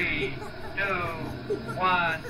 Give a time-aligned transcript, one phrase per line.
[0.00, 0.32] Three,
[0.76, 0.96] two,
[1.78, 2.20] one.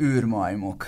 [0.00, 0.86] űrmajmok.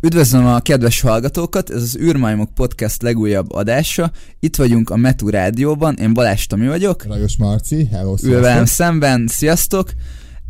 [0.00, 4.10] Üdvözlöm a kedves hallgatókat, ez az űrmajmok podcast legújabb adása.
[4.40, 7.04] Itt vagyunk a Metu Rádióban, én Balázs Tomi vagyok.
[7.04, 9.90] Rajos Marci, hello, Ül velem szemben, sziasztok!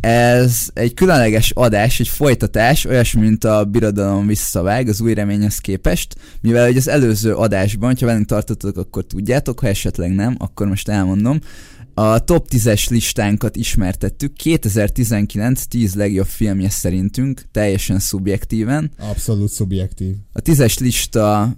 [0.01, 6.15] Ez egy különleges adás, egy folytatás, olyasmi, mint a Birodalom visszavág az új reményhez képest,
[6.41, 10.89] mivel hogy az előző adásban, ha velünk tartottatok, akkor tudjátok, ha esetleg nem, akkor most
[10.89, 11.39] elmondom.
[11.95, 18.91] A top 10-es listánkat ismertettük, 2019 10 legjobb filmje szerintünk, teljesen szubjektíven.
[18.99, 20.15] Abszolút szubjektív.
[20.33, 21.57] A tízes lista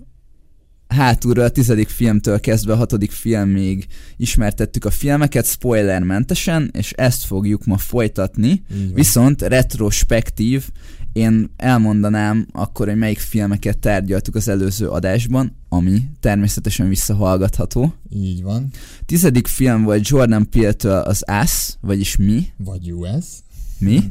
[0.92, 7.64] hátulról a tizedik filmtől kezdve a hatodik filmig ismertettük a filmeket spoilermentesen, és ezt fogjuk
[7.64, 8.62] ma folytatni.
[8.94, 10.68] Viszont retrospektív,
[11.12, 17.94] én elmondanám akkor, hogy melyik filmeket tárgyaltuk az előző adásban, ami természetesen visszahallgatható.
[18.10, 18.68] Így van.
[19.06, 22.46] Tizedik film volt Jordan Peele-től az Us, vagyis Mi.
[22.56, 23.24] Vagy US.
[23.78, 24.02] Mi.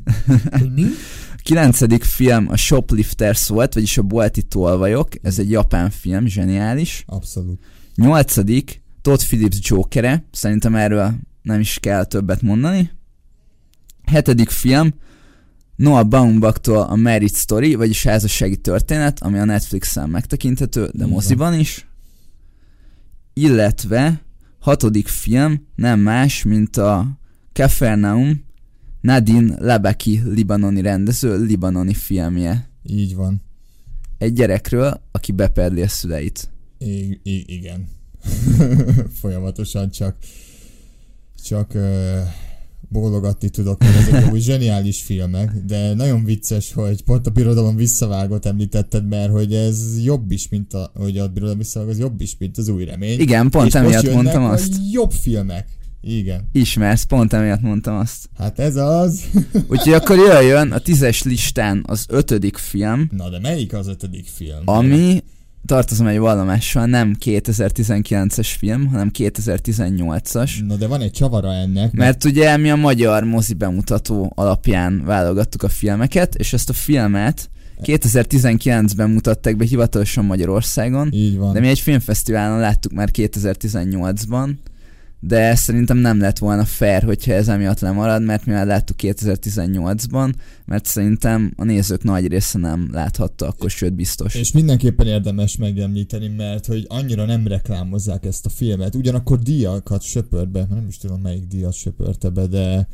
[0.76, 0.84] Mi?
[1.44, 5.08] Kilencedik film a Shoplifters volt, vagyis a bolti tolvajok.
[5.22, 7.04] Ez egy japán film, zseniális.
[7.08, 7.64] Abszolút.
[7.96, 10.26] Nyolcadik Todd Phillips Jokere.
[10.32, 12.92] Szerintem erről nem is kell többet mondani.
[14.06, 14.94] Hetedik film
[15.76, 21.60] Noah Baumbach-tól a Marriage Story, vagyis házassági történet, ami a Netflixen megtekinthető, de Így moziban
[21.60, 21.88] is.
[23.34, 24.22] Illetve
[24.60, 27.20] hatodik film nem más, mint a
[27.54, 28.44] Capernaum
[29.02, 32.70] Nadine Lebeki libanoni rendező libanoni filmje.
[32.84, 33.42] Így van.
[34.18, 36.50] Egy gyerekről, aki beperli a szüleit.
[36.78, 37.88] I- I- igen.
[39.22, 40.16] Folyamatosan csak
[41.44, 41.82] csak uh,
[42.90, 48.46] bólogatni tudok, mert ezek úgy zseniális filmek, de nagyon vicces, hogy pont a Birodalom visszavágott
[48.46, 52.36] említetted, mert hogy ez jobb is, mint a, hogy a Birodalom visszavág, az jobb is,
[52.40, 53.20] mint az új remény.
[53.20, 54.76] Igen, pont És most emiatt jönnek mondtam azt.
[54.92, 55.68] jobb filmek.
[56.02, 56.50] Igen.
[56.52, 58.30] Ismersz, pont emiatt mondtam azt.
[58.38, 59.24] Hát ez az.
[59.72, 64.62] Úgyhogy akkor jöjjön a tízes listán az ötödik film, Na de melyik az ötödik film?
[64.66, 65.24] ami
[65.66, 70.66] tartozom egy vallomással, nem 2019-es film, hanem 2018-as.
[70.68, 75.64] Na de van egy csavara ennek, Mert ugye mi a magyar mozi bemutató alapján válogattuk
[75.64, 77.50] a filmeket, és ezt a filmet
[77.84, 81.54] 2019-ben mutatták be hivatalosan Magyarországon, így van.
[81.54, 84.50] de mi egy filmfesztiválon láttuk már 2018-ban,
[85.24, 90.34] de szerintem nem lett volna fair, hogyha ez emiatt lemarad, mert mi már láttuk 2018-ban,
[90.66, 94.36] mert szerintem a nézők nagy része nem láthatta akkor, sőt biztos.
[94.36, 98.96] És mindenképpen érdemes megemlíteni, mert hogy annyira nem reklámozzák ezt a filmet.
[98.96, 102.88] Ugyanakkor díjakat söpört be, nem is tudom melyik díjat söpörte be, de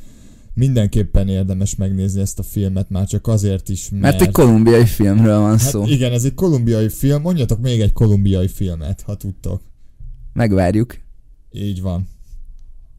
[0.53, 4.01] mindenképpen érdemes megnézni ezt a filmet, már csak azért is, mert...
[4.01, 5.85] Mert egy kolumbiai filmről van hát szó.
[5.85, 9.61] igen, ez egy kolumbiai film, mondjatok még egy kolumbiai filmet, ha tudtok.
[10.33, 10.97] Megvárjuk.
[11.51, 12.07] Így van.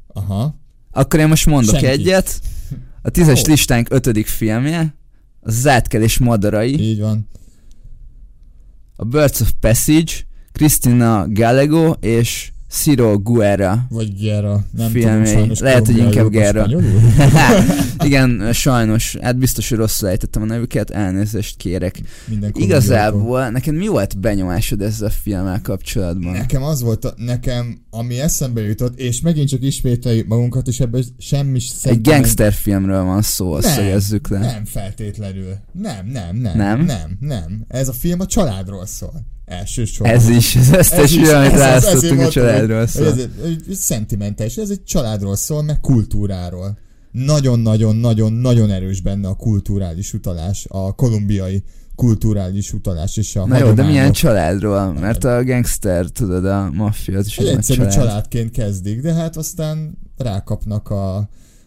[0.08, 0.54] Aha.
[0.90, 1.86] Akkor én most mondok Senki.
[1.86, 2.40] egyet.
[3.02, 3.50] A tízes Ó.
[3.50, 4.94] listánk ötödik filmje,
[5.40, 7.28] az az átkelés madarai, Így van.
[8.96, 10.12] a Birds of Passage,
[10.52, 13.86] Christina Gallego és Ciro Guerra.
[13.88, 14.64] Vagy Gera.
[14.76, 16.66] Nem tudom, sajnos Lehet, hogy inkább Guerra.
[18.04, 22.00] Igen, sajnos, hát biztos, hogy rosszul ejtettem a nevüket, elnézést kérek.
[22.52, 26.32] Igazából neked mi volt benyomásod ezzel a filmmel kapcsolatban?
[26.32, 31.04] Nekem az volt, a, nekem, ami eszembe jutott, és megint csak ismételjük magunkat, és ebben
[31.18, 34.38] semmi Egy gangster filmről van szó, azt szögezzük le.
[34.38, 35.56] Nem feltétlenül.
[35.72, 36.56] Nem, nem, nem.
[36.56, 36.84] Nem?
[36.84, 37.64] Nem, nem.
[37.68, 39.36] Ez a film a családról szól.
[39.48, 40.16] Elsősorban.
[40.16, 43.06] Ez is, az összes amit ez választottunk a családról szól.
[43.06, 43.30] Ez, egy-
[43.68, 46.78] egy szentimentális, ez egy családról szól, meg kultúráról.
[47.12, 51.62] Nagyon-nagyon-nagyon-nagyon erős benne a kulturális utalás, a kolumbiai
[51.94, 54.92] kulturális utalás és a Na jó, de milyen családról?
[54.92, 57.94] Mert a gangster, tudod, a maffia, az is Egy egy egyszerű család.
[57.94, 61.16] családként kezdik, de hát aztán rákapnak a,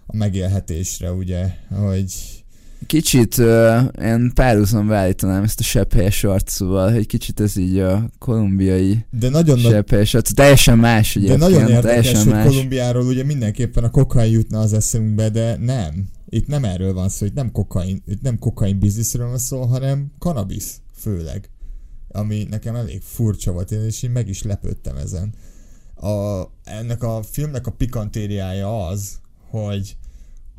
[0.06, 1.46] a megélhetésre, ugye,
[1.86, 2.14] hogy
[2.86, 9.06] Kicsit uh, én párhuzamba állítanám ezt a sepphelyes arcúval, hogy kicsit ez így a kolumbiai
[9.10, 10.34] de nagyon nagy, sepphelyes arcú.
[10.34, 12.48] Teljesen más de egyébként, nagyon érdekes, hogy más.
[12.48, 16.08] Kolumbiáról ugye mindenképpen a kokain jutna az eszünkbe, de nem.
[16.30, 20.12] Itt nem erről van szó, itt nem kokain, itt nem kokain bizniszről van szó, hanem
[20.20, 21.50] kanabisz főleg.
[22.08, 25.34] Ami nekem elég furcsa volt, én és én meg is lepődtem ezen.
[25.96, 29.20] A, ennek a filmnek a pikantériája az,
[29.50, 29.96] hogy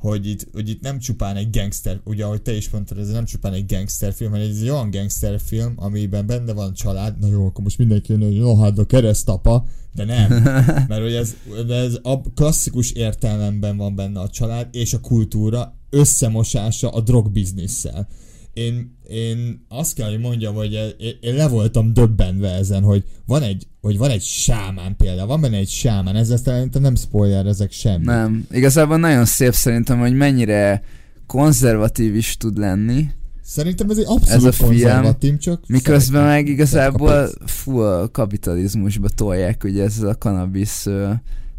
[0.02, 3.24] hogy itt, hogy itt nem csupán egy gangster, ugye ahogy te is mondtad, ez nem
[3.24, 7.26] csupán egy gangster film, hanem ez egy olyan gangster film, amiben benne van család, na
[7.26, 9.64] jó, akkor most mindenki jön, hogy no, hát a keresztapa,
[9.94, 10.30] de nem,
[10.88, 11.34] mert hogy ez,
[11.68, 18.08] ez a klasszikus értelemben van benne a család és a kultúra összemosása a drogbizniszsel.
[18.52, 23.42] Én, én azt kell, hogy mondjam, hogy én, én le voltam döbbenve ezen, hogy van
[23.42, 27.72] egy, hogy van egy sámán például, van benne egy sámán, ezzel szerintem nem spoiler ezek
[27.72, 28.04] semmi.
[28.04, 30.82] Nem, igazából nagyon szép szerintem, hogy mennyire
[31.26, 33.10] konzervatív is tud lenni.
[33.44, 39.82] Szerintem ez egy abszolút ez a konzervatív, csak Miközben meg igazából full kapitalizmusba tolják ugye
[39.82, 40.86] ezzel a cannabis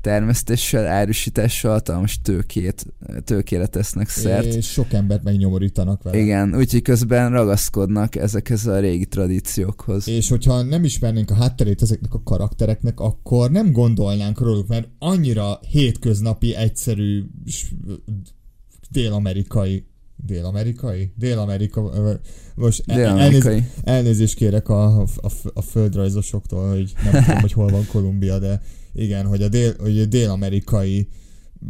[0.04, 2.86] termesztéssel, árusítással hatalmas tőkét,
[3.24, 4.54] tőkére tesznek szert.
[4.54, 6.18] És sok embert megnyomorítanak vele.
[6.18, 10.08] Igen, úgyhogy közben ragaszkodnak ezekhez a régi tradíciókhoz.
[10.08, 15.60] És hogyha nem ismernénk a hátterét ezeknek a karaktereknek, akkor nem gondolnánk róluk, mert annyira
[15.70, 17.24] hétköznapi, egyszerű
[18.90, 19.86] dél-amerikai
[20.26, 21.14] Dél-amerikai?
[21.18, 21.92] Dél-amerika,
[22.56, 23.54] most Dél-amerikai.
[23.54, 25.08] Elnéz, elnézést kérek a, a,
[25.54, 28.62] a földrajzosoktól, hogy nem tudom, hogy hol van Kolumbia, de
[28.94, 31.07] igen, hogy a, dél, hogy a dél-amerikai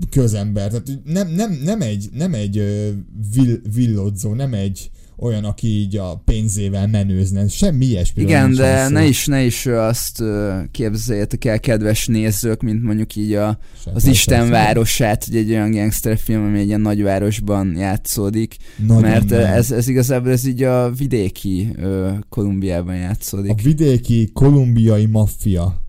[0.10, 2.56] közember, tehát nem, nem, nem egy, nem egy
[3.34, 8.22] vill, villodzó, nem egy olyan, aki így a pénzével menőzne, semmi ilyesmi.
[8.22, 10.24] Igen, de ne is, ne is azt
[10.72, 13.58] képzeljétek el, kedves nézők, mint mondjuk így a,
[13.94, 18.56] az Isten városát, hogy egy olyan gangsterfilm, ami egy ilyen nagyvárosban játszódik,
[18.88, 19.40] Nagyon mert nem.
[19.40, 23.52] ez, ez igazából ez így a vidéki ö, Kolumbiában játszódik.
[23.52, 25.83] A vidéki kolumbiai maffia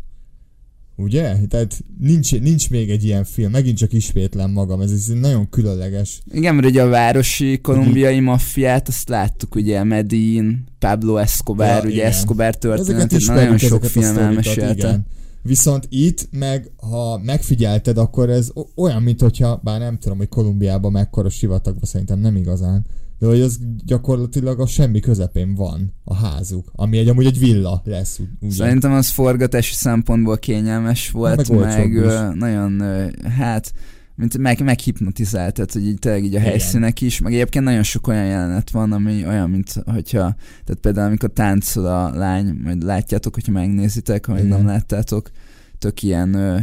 [0.96, 1.36] Ugye?
[1.48, 6.22] Tehát nincs, nincs még egy ilyen film, megint csak ismétlem magam, ez, ez nagyon különleges.
[6.32, 11.90] Igen, mert ugye a városi kolumbiai maffiát, azt láttuk ugye Medin, Pablo Escobar, ja, ugye
[11.90, 12.06] igen.
[12.06, 15.00] Escobar történetét, nagyon sok film elmesélte.
[15.42, 20.92] Viszont itt meg, ha megfigyelted, akkor ez olyan, mint hogyha, bár nem tudom, hogy Kolumbiában
[20.92, 22.86] mekkora sivatagban szerintem nem igazán,
[23.18, 27.82] de hogy az gyakorlatilag a semmi közepén van a házuk, ami egy amúgy egy villa
[27.84, 28.20] lesz.
[28.40, 28.52] Ugye?
[28.52, 33.72] Szerintem az forgatási szempontból kényelmes volt, meg, meg ö, nagyon, ö, hát
[34.16, 38.06] mint meg, meghipnotizált, tehát hogy így tényleg így a helyszínek is, meg egyébként nagyon sok
[38.06, 43.34] olyan jelenet van, ami olyan, mint hogyha, tehát például amikor táncol a lány, majd látjátok,
[43.34, 45.30] hogyha megnézitek, ha még nem láttátok,
[45.78, 46.58] tök ilyen ö,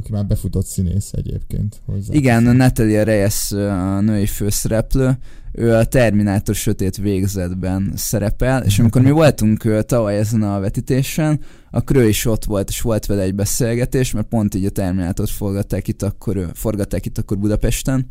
[0.00, 1.82] aki már befutott színész egyébként.
[1.86, 2.14] Hozzá.
[2.14, 5.18] Igen, Natalia Reyes a női főszereplő,
[5.56, 11.96] ő a Terminátor sötét végzetben szerepel, és amikor mi voltunk tavaly ezen a vetítésen, akkor
[11.96, 15.88] ő is ott volt, és volt vele egy beszélgetés, mert pont így a Terminátort forgatták
[15.88, 18.08] itt akkor, forgatták itt akkor Budapesten,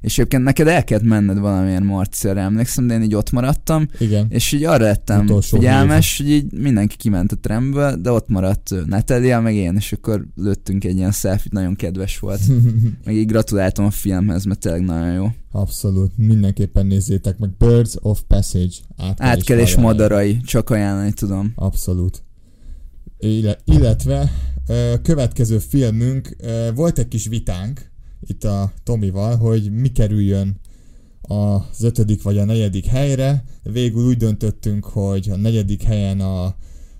[0.00, 4.26] és egyébként neked el kellett menned valamilyen Marciára, emlékszem, de én így ott maradtam, Igen.
[4.28, 8.86] és így arra lettem Utolsó figyelmes, hogy így mindenki kiment a tremből, de ott maradt
[8.86, 12.40] Natalia, meg én, és akkor lőttünk egy ilyen selfie nagyon kedves volt.
[13.04, 15.26] meg így gratuláltam a filmhez, mert tényleg nagyon jó.
[15.52, 18.74] Abszolút, mindenképpen nézzétek meg Birds of Passage.
[18.96, 21.52] Átkelés, Átkelés madarai, csak ajánlani tudom.
[21.54, 22.22] Abszolút.
[23.64, 24.30] Illetve
[25.02, 26.36] következő filmünk,
[26.74, 27.89] volt egy kis vitánk,
[28.26, 30.60] itt a Tomival, hogy mi kerüljön
[31.20, 33.44] az ötödik vagy a negyedik helyre.
[33.62, 36.44] Végül úgy döntöttünk, hogy a negyedik helyen a,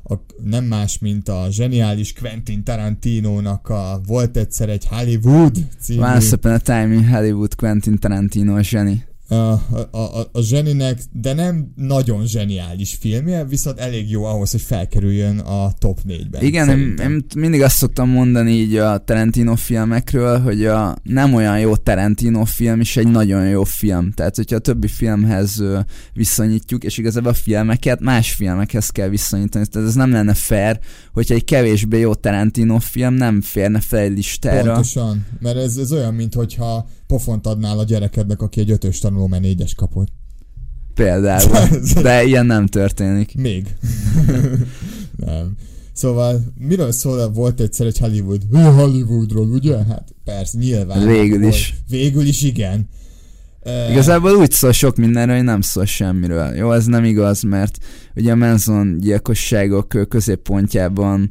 [0.04, 0.14] a
[0.44, 6.02] nem más, mint a zseniális Quentin Tarantino-nak a Volt egyszer egy Hollywood című...
[6.02, 9.60] Once Upon a Time in Hollywood Quentin Tarantino zseni a,
[9.90, 15.72] a, a, zseninek, de nem nagyon zseniális filmje, viszont elég jó ahhoz, hogy felkerüljön a
[15.78, 16.42] top 4-ben.
[16.42, 21.58] Igen, én, én mindig azt szoktam mondani így a Tarantino filmekről, hogy a nem olyan
[21.58, 24.12] jó Tarantino film is egy nagyon jó film.
[24.12, 25.62] Tehát, hogyha a többi filmhez
[26.12, 29.66] viszonyítjuk, és igazából a filmeket más filmekhez kell viszonyítani.
[29.66, 30.78] Tehát ez nem lenne fair,
[31.12, 34.72] hogyha egy kevésbé jó Tarantino film nem férne fel egy listára.
[34.72, 39.26] Pontosan, mert ez, ez olyan, mint hogyha pofont adnál a gyerekednek, aki egy ötös tanuló,
[39.26, 40.08] mert négyes kapott.
[40.94, 41.68] Például.
[42.02, 43.34] De ilyen nem történik.
[43.36, 43.66] Még.
[45.26, 45.56] nem.
[45.92, 48.42] Szóval miről szól, volt egyszer egy Hollywood?
[48.52, 49.76] Hollywoodról, ugye?
[49.84, 51.06] Hát persze, nyilván.
[51.06, 51.68] Végül is.
[51.68, 51.82] Volt.
[51.88, 52.88] Végül is igen.
[53.90, 56.54] Igazából úgy szól sok mindenről, hogy nem szól semmiről.
[56.54, 57.78] Jó, ez nem igaz, mert
[58.14, 61.30] ugye a Manson gyilkosságok középpontjában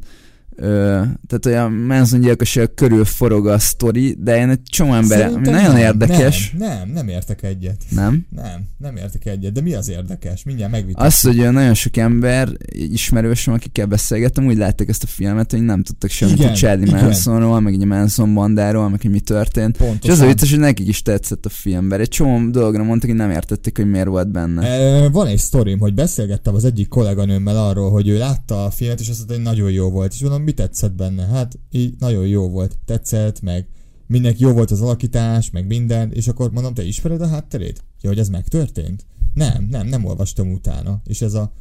[0.61, 5.49] Ö, tehát olyan Manson gyilkosság körül forog a sztori, de én egy csomó ember, ami
[5.49, 6.55] nagyon nem, érdekes.
[6.57, 7.83] Nem, nem, nem értek egyet.
[7.89, 8.25] Nem?
[8.35, 10.43] Nem, nem értek egyet, de mi az érdekes?
[10.43, 11.07] Mindjárt megvitatjuk.
[11.07, 15.83] Az, hogy nagyon sok ember, ismerősöm, akikkel beszélgettem, úgy látták ezt a filmet, hogy nem
[15.83, 17.03] tudtak semmit igen, a Charlie igen.
[17.03, 19.77] Mansonról, meg a Manson bandáról, meg hogy mi történt.
[19.77, 20.01] Pontosan.
[20.03, 23.09] És az a vicces, hogy nekik is tetszett a film, mert egy csomó dologra mondtak,
[23.09, 24.67] hogy nem értették, hogy miért volt benne.
[24.67, 28.99] E, van egy sztorim, hogy beszélgettem az egyik kolléganőmmel arról, hogy ő látta a filmet,
[28.99, 30.13] és azt mondta, hogy nagyon jó volt.
[30.13, 31.25] És mondom, mi tetszett benne?
[31.25, 33.67] Hát így nagyon jó volt, tetszett, meg
[34.07, 37.83] mindenki jó volt az alakítás, meg minden, és akkor mondom, te ismered a hátterét?
[38.01, 39.05] Ja, hogy ez megtörtént?
[39.33, 41.01] Nem, nem, nem olvastam utána.
[41.05, 41.51] És ez a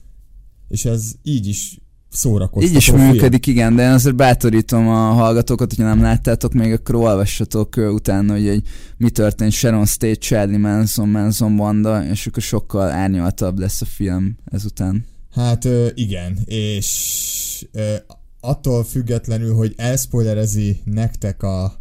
[0.68, 1.78] és ez így is
[2.08, 3.00] szórakoztató Így is film.
[3.00, 8.32] működik, igen, de én azért bátorítom a hallgatókat, hogyha nem láttátok még, akkor olvassatok utána,
[8.32, 8.62] hogy, hogy
[8.96, 14.36] mi történt Sharon State, Charlie Manson, Manson banda, és akkor sokkal árnyaltabb lesz a film
[14.44, 15.04] ezután.
[15.30, 17.66] Hát igen, és
[18.40, 21.72] attól függetlenül, hogy elspoilerezi nektek a,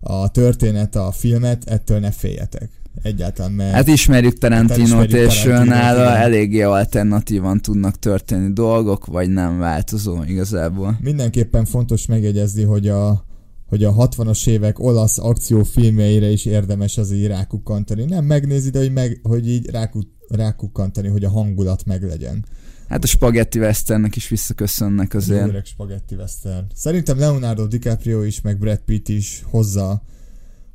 [0.00, 2.70] a történet, a filmet, ettől ne féljetek.
[3.02, 3.74] Egyáltalán, mert...
[3.74, 10.98] Hát ismerjük Tarantinót, ismerjük és nála eléggé alternatívan tudnak történni dolgok, vagy nem változó igazából.
[11.00, 13.24] Mindenképpen fontos megjegyezni, hogy a,
[13.66, 18.04] hogy a 60-as évek olasz akciófilmjeire is érdemes az így rákukkantani.
[18.04, 22.44] Nem megnézi, de hogy, meg, hogy így rákut, rákukkantani, hogy a hangulat meglegyen.
[22.88, 25.48] Hát a spagetti westernnek is visszaköszönnek Jó azért.
[25.48, 26.64] öreg spaghetti western.
[26.74, 30.02] Szerintem Leonardo DiCaprio is, meg Brad Pitt is hozza,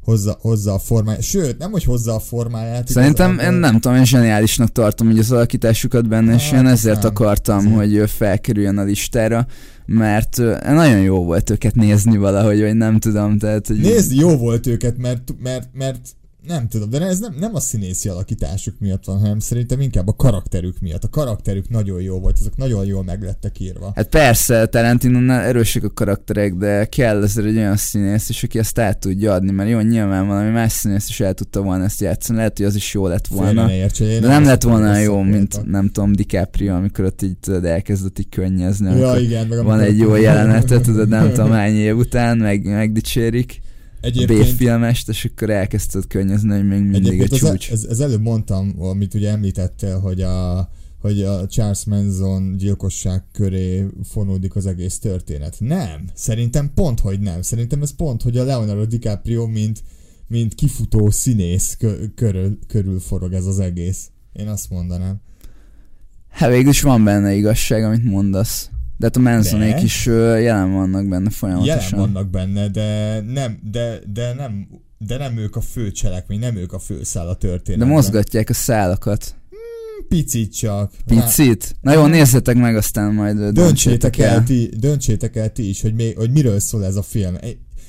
[0.03, 1.21] hozza, hozza a formáját.
[1.21, 2.87] Sőt, nem, hogy hozza a formáját.
[2.87, 6.65] Szerintem igazából- én nem tudom, én zseniálisnak tartom így az alakításukat benne, és Hát, én
[6.65, 7.11] azt ezért nem.
[7.11, 7.75] akartam, Azért.
[7.75, 9.47] hogy ő felkerüljön a listára,
[9.85, 14.67] mert nagyon jó volt őket nézni valahogy, vagy nem tudom, tehát hogy Nézd, jó volt
[14.67, 15.99] őket, mert, mert, mert
[16.47, 20.13] nem tudom, de ez nem, nem a színészi alakításuk miatt van, hanem szerintem inkább a
[20.13, 21.03] karakterük miatt.
[21.03, 23.91] A karakterük nagyon jó volt, azok nagyon jól meg lettek írva.
[23.95, 28.79] Hát persze, tarantino erősek a karakterek, de kell azért egy olyan színész is, aki ezt
[28.79, 32.37] át tudja adni, mert jó, nyilván valami más színész is el tudta volna ezt játszani,
[32.37, 33.71] lehet, hogy az is jó lett volna.
[33.71, 37.65] én De nem azt lett volna jó, mint nem tudom, DiCaprio, amikor ott így tudod,
[37.65, 38.99] elkezdett így könnyezni.
[38.99, 43.61] Ja, igen, meg van egy jó jelenetet, tudod, nem tudom hány év után, meg, megdicsérik
[44.07, 47.71] Egyébként, B-filmest, és akkor elkezdted könnyezni, hogy még mindig egy az, csúcs.
[47.71, 53.85] ez, ez, előbb mondtam, amit ugye említettél, hogy a, hogy a Charles Manson gyilkosság köré
[54.03, 55.55] fonódik az egész történet.
[55.59, 56.05] Nem.
[56.13, 57.41] Szerintem pont, hogy nem.
[57.41, 59.83] Szerintem ez pont, hogy a Leonardo DiCaprio, mint,
[60.27, 64.09] mint kifutó színész kö- körül, körül forog ez az egész.
[64.33, 65.21] Én azt mondanám.
[66.29, 68.69] Hát végül is van benne igazság, amit mondasz.
[68.97, 69.81] De hát a Mansonék De?
[69.81, 71.99] is jelen vannak benne Jelen folyamatosan.
[71.99, 76.73] vannak benne, de nem, de, de nem, de nem ők a fő cselekmény, nem ők
[76.73, 77.87] a főszál a De történetben.
[77.87, 79.35] mozgatják a szálakat.
[80.07, 80.91] Picit csak.
[81.05, 81.75] Picit.
[81.81, 86.17] Na jó, nézzetek meg, aztán majd Döntsétek el, ti, döntsétek el ti is, hogy, még,
[86.17, 87.35] hogy miről szól ez a film.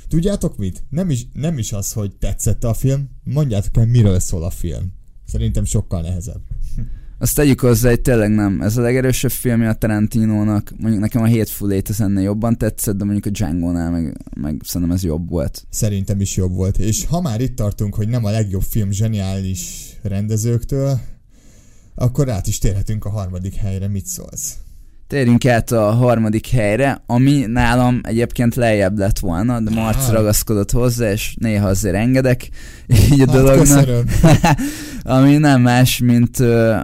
[0.09, 0.85] Tudjátok mit?
[0.91, 4.93] Nem is, nem is az, hogy tetszett a film, mondjátok el, miről szól a film.
[5.27, 6.41] Szerintem sokkal nehezebb.
[7.21, 8.61] Azt tegyük hozzá, hogy tényleg nem.
[8.61, 10.73] Ez a legerősebb filmje a Tarantinónak.
[10.77, 14.61] Mondjuk nekem a Hateful Eight ez ennél jobban tetszett, de mondjuk a Django-nál meg, meg
[14.65, 15.67] szerintem ez jobb volt.
[15.71, 16.79] Szerintem is jobb volt.
[16.79, 21.01] És ha már itt tartunk, hogy nem a legjobb film zseniális rendezőktől,
[21.95, 23.89] akkor át is térhetünk a harmadik helyre.
[23.89, 24.57] Mit szólsz?
[25.09, 30.13] Térjünk át a harmadik helyre, ami nálam egyébként lejjebb lett volna, de Marci Á.
[30.13, 32.49] ragaszkodott hozzá, és néha azért engedek
[33.13, 33.89] így a Hát, dolognak.
[35.03, 36.39] ami nem más, mint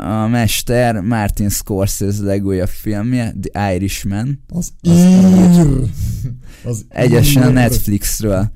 [0.04, 5.66] a mester Martin Scorsese legújabb filmje, The Irishman, Az Az- ír.
[6.64, 7.52] Az egyesen.
[7.52, 8.50] Netflixről.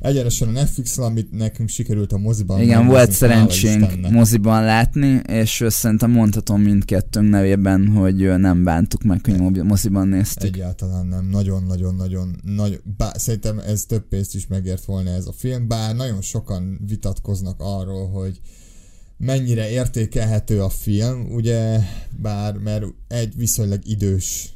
[0.00, 6.10] Egyenesen a netflix amit nekünk sikerült a moziban Igen, volt szerencsénk moziban látni, és szerintem
[6.10, 10.56] mondhatom mindkettőnk nevében, hogy nem bántuk meg, hogy moziban néztük.
[10.56, 11.28] Egyáltalán nem.
[11.28, 12.80] Nagyon-nagyon-nagyon nagy.
[12.96, 17.56] Bár szerintem ez több pénzt is megért volna ez a film, bár nagyon sokan vitatkoznak
[17.58, 18.40] arról, hogy
[19.16, 21.78] mennyire értékelhető a film, ugye,
[22.22, 24.52] bár mert egy viszonylag idős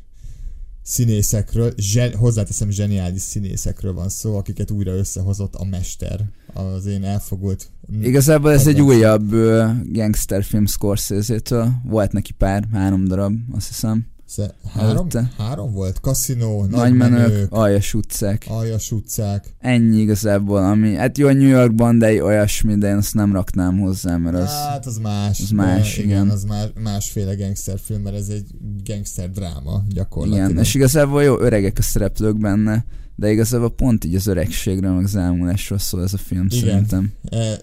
[0.85, 6.21] színészekről, zsen, hozzáteszem zseniális színészekről van szó, akiket újra összehozott a mester,
[6.53, 7.71] az én elfogult
[8.03, 11.73] Igazából ez egy újabb ö, gangsterfilm Scorsese-től.
[11.85, 14.07] Volt neki pár, három darab, azt hiszem.
[14.35, 15.31] Sze- három, Előtte.
[15.38, 16.00] három volt?
[16.00, 18.45] Kaszinó, Nagy nagy menők, menők, aljas utcák.
[18.49, 19.55] aljas utcák.
[19.59, 24.17] Ennyi igazából, ami, hát jó, New Yorkban, de olyasmi, de én azt nem raknám hozzá,
[24.17, 24.49] mert az...
[24.49, 25.41] Hát az más.
[25.41, 26.31] az más, de igen.
[26.31, 28.47] az más, másféle gangsterfilm, mert ez egy
[28.85, 30.50] gangster dráma gyakorlatilag.
[30.50, 32.85] Igen, és igazából jó öregek a szereplők benne,
[33.17, 36.61] de igazából pont így az öregségről, meg az elmúlásról szól ez a film Igen.
[36.61, 37.12] szerintem.
[37.31, 37.59] E,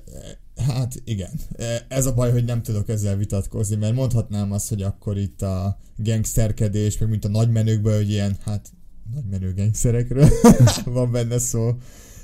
[0.62, 1.32] hát igen.
[1.58, 5.42] E, ez a baj, hogy nem tudok ezzel vitatkozni, mert mondhatnám azt, hogy akkor itt
[5.42, 8.70] a gangsterkedés, meg mint a nagymenőkből, hogy ilyen, hát
[9.14, 10.30] nagymenő gangsterekről
[10.86, 11.76] van benne szó.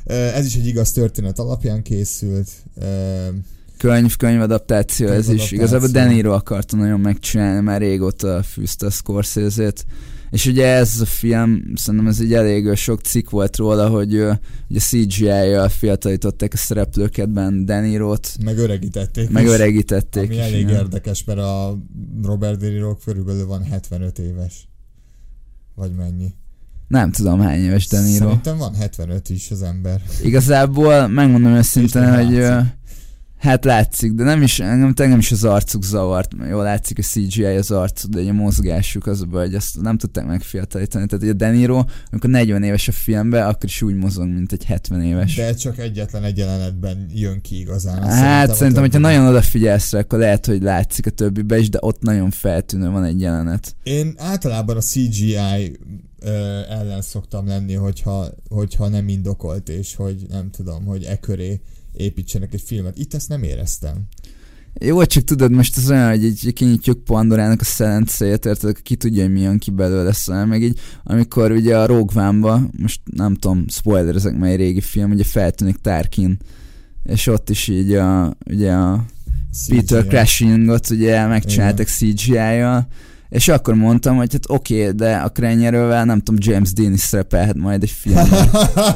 [0.05, 2.49] E, ez is egy igaz történet alapján készült.
[2.81, 3.29] E,
[3.77, 5.49] Könyv, könyvadaptáció ez is.
[5.49, 5.57] Könyvadaptáció.
[5.57, 9.85] Igazából De Niro akarta nagyon megcsinálni, már régóta fűzte a Scorsese-t.
[10.29, 14.31] És ugye ez a film, szerintem ez egy elég sok cikk volt róla, hogy ö,
[14.69, 20.25] ugye CGI-jal fiatalították a szereplőket benne De Niro-t, meg öregítették meg is, öregítették.
[20.25, 20.75] Ami is, elég igen.
[20.75, 21.77] érdekes, mert a
[22.23, 24.67] Robert De Niro körülbelül van 75 éves.
[25.75, 26.33] Vagy mennyi?
[26.87, 28.25] Nem tudom hány éves De Niro.
[28.25, 30.01] Szerintem van 75 is az ember.
[30.23, 32.76] Igazából megmondom őszintén, hogy látszik.
[33.37, 37.01] Hát látszik, de nem is, nem, nem is az arcuk zavart, mert jól látszik a
[37.01, 41.05] CGI az arcuk, de egy a mozgásuk az a baj, hogy azt nem tudták megfiatalítani.
[41.05, 44.51] Tehát hogy a De Niro, amikor 40 éves a filmben, akkor is úgy mozog, mint
[44.51, 45.35] egy 70 éves.
[45.35, 48.03] De csak egyetlen egy jelenetben jön ki igazán.
[48.03, 51.77] Hát szerintem, szerintem hogyha nagyon odafigyelsz rá, akkor lehet, hogy látszik a többibe is, de
[51.81, 53.75] ott nagyon feltűnő van egy jelenet.
[53.83, 55.77] Én általában a CGI
[56.19, 61.61] ö, ellen szoktam lenni, hogyha, hogyha nem indokolt, és hogy nem tudom, hogy e köré
[61.97, 62.97] építsenek egy filmet.
[62.97, 64.07] Itt ezt nem éreztem.
[64.79, 69.23] Jó, csak tudod, most az olyan, hogy így kinyitjuk Pandorának a szelencéjét, érted, ki tudja,
[69.23, 72.31] hogy mi jön ki belőle, szóval meg így, amikor ugye a Rogue
[72.77, 76.37] most nem tudom, spoiler ezek mely régi film, ugye feltűnik Tarkin,
[77.03, 79.05] és ott is így a, ugye a
[79.67, 80.09] Peter CGI.
[80.09, 82.87] Crashingot ugye megcsináltak CGI-jal,
[83.29, 86.99] és akkor mondtam, hogy hát oké, okay, de a Krenyerővel nem tudom, James Dean is
[86.99, 88.49] szerepelhet majd egy filmben.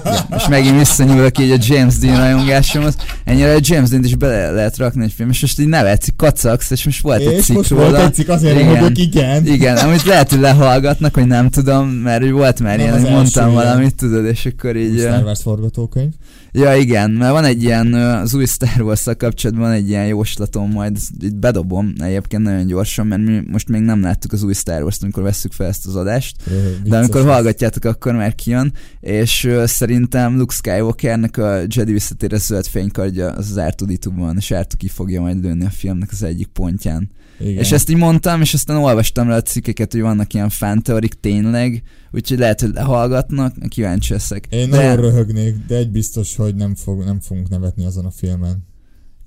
[0.04, 2.96] ja, most megint visszanyúlok így a James Dean rajongásomhoz.
[3.24, 6.72] Ennyire a James Dean-t is bele lehet rakni egy film, és most így nevetsz, kacagsz,
[6.72, 7.90] és most volt egy és cikk most róla.
[7.90, 8.68] volt egy cikk, azért Igen.
[8.68, 9.46] mondok, igen.
[9.46, 13.02] Igen, amit lehet, hogy lehallgatnak, hogy nem tudom, mert úgy volt már Nem ilyen, hogy
[13.02, 13.64] első mondtam ilyen.
[13.64, 15.00] valamit, tudod, és akkor így...
[15.00, 16.12] Star Wars forgatókönyv.
[16.54, 20.72] Ja, igen, mert van egy ilyen, az új Star wars kapcsolatban van egy ilyen jóslatom,
[20.72, 24.82] majd itt bedobom egyébként nagyon gyorsan, mert mi most még nem láttuk az új Star
[24.82, 26.36] Wars-t, amikor vesszük fel ezt az adást,
[26.84, 33.32] de amikor hallgatjátok, akkor már kijön, és szerintem Luke Skywalkernek a Jedi visszatérő zöld fénykardja
[33.32, 33.76] az r
[34.16, 37.10] van, és r ki fogja majd lőni a filmnek az egyik pontján.
[37.44, 37.58] Igen.
[37.58, 41.84] És ezt így mondtam, és aztán olvastam rá a cikkeket, hogy vannak ilyen fanteorik tényleg,
[42.12, 44.48] úgyhogy lehet, hogy lehallgatnak, kíváncsi leszek.
[44.50, 48.12] Én De nagyon röhögnék, de egy biztos, hogy nem, fog, nem fogunk nevetni azon a
[48.12, 48.68] filmen.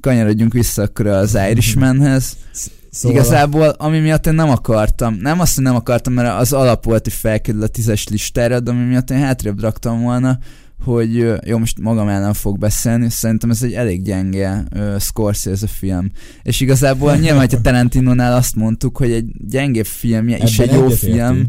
[0.00, 2.36] kanyarodjunk vissza akkor az Irishmanhez.
[2.90, 6.84] Szóval Igazából, ami miatt én nem akartam, nem azt, hogy nem akartam, mert az alap
[6.84, 10.38] volt, hogy felkerül a tízes listára, de ami miatt én hátrébb raktam volna,
[10.84, 16.10] hogy jó, most magam ellen fog beszélni, szerintem ez egy elég gyenge uh, Scorsese film.
[16.42, 20.88] És igazából nyilván, hogyha Tarantinonál azt mondtuk, hogy egy gyenge filmje is Ebben egy jó
[20.88, 21.48] film,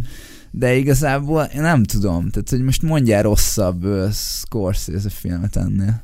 [0.51, 6.01] de igazából én nem tudom, tehát hogy most mondjál rosszabb uh, Scorsese filmet ennél.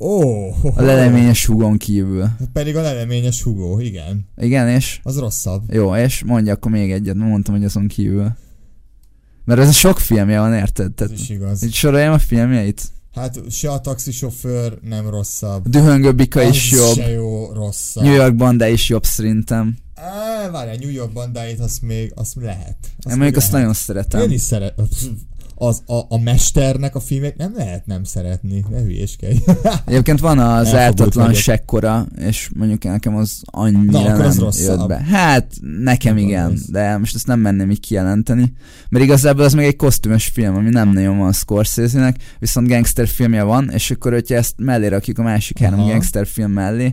[0.00, 2.28] Ó, ho, A leleményes húgon kívül.
[2.52, 4.26] Pedig a leleményes hugó, igen.
[4.36, 5.00] Igen, és?
[5.02, 5.72] Az rosszabb.
[5.72, 8.36] Jó, és mondja akkor még egyet, mondtam, hogy azon kívül.
[9.44, 10.86] Mert ez sok filmje van, érted?
[10.86, 11.62] Ez Tehát, is igaz.
[11.62, 12.82] így soroljam a filmjeit?
[13.14, 15.68] Hát se a taxisofőr nem rosszabb.
[15.68, 16.94] Dühöngő Bika az is jobb.
[16.94, 18.04] se jó, rosszabb.
[18.04, 19.76] New York Banda is jobb szerintem.
[19.94, 22.76] Á, várjál, New York bandáit, azt még, azt lehet.
[22.80, 23.52] Azt Én mondjuk azt lehet.
[23.52, 24.20] nagyon szeretem.
[24.20, 24.74] Én is szeret...
[25.66, 29.36] Az, a, a mesternek a filmét nem lehet nem szeretni, ne hülyéskedj.
[29.86, 34.44] Egyébként van az ártatlan sekkora, és mondjuk nekem az annyira Na, akkor nem az jött
[34.44, 34.88] rosszabb.
[34.88, 35.02] be.
[35.10, 35.46] Hát,
[35.82, 36.66] nekem Nem igen, rossz.
[36.68, 38.52] de most ezt nem merném így kijelenteni.
[38.88, 43.42] Mert igazából az meg egy kosztümös film, ami nem nagyon van Scorsese-nek, viszont gangster filmje
[43.42, 45.88] van, és akkor, hogyha ezt mellé rakjuk a másik három Aha.
[45.88, 46.92] gangster film mellé,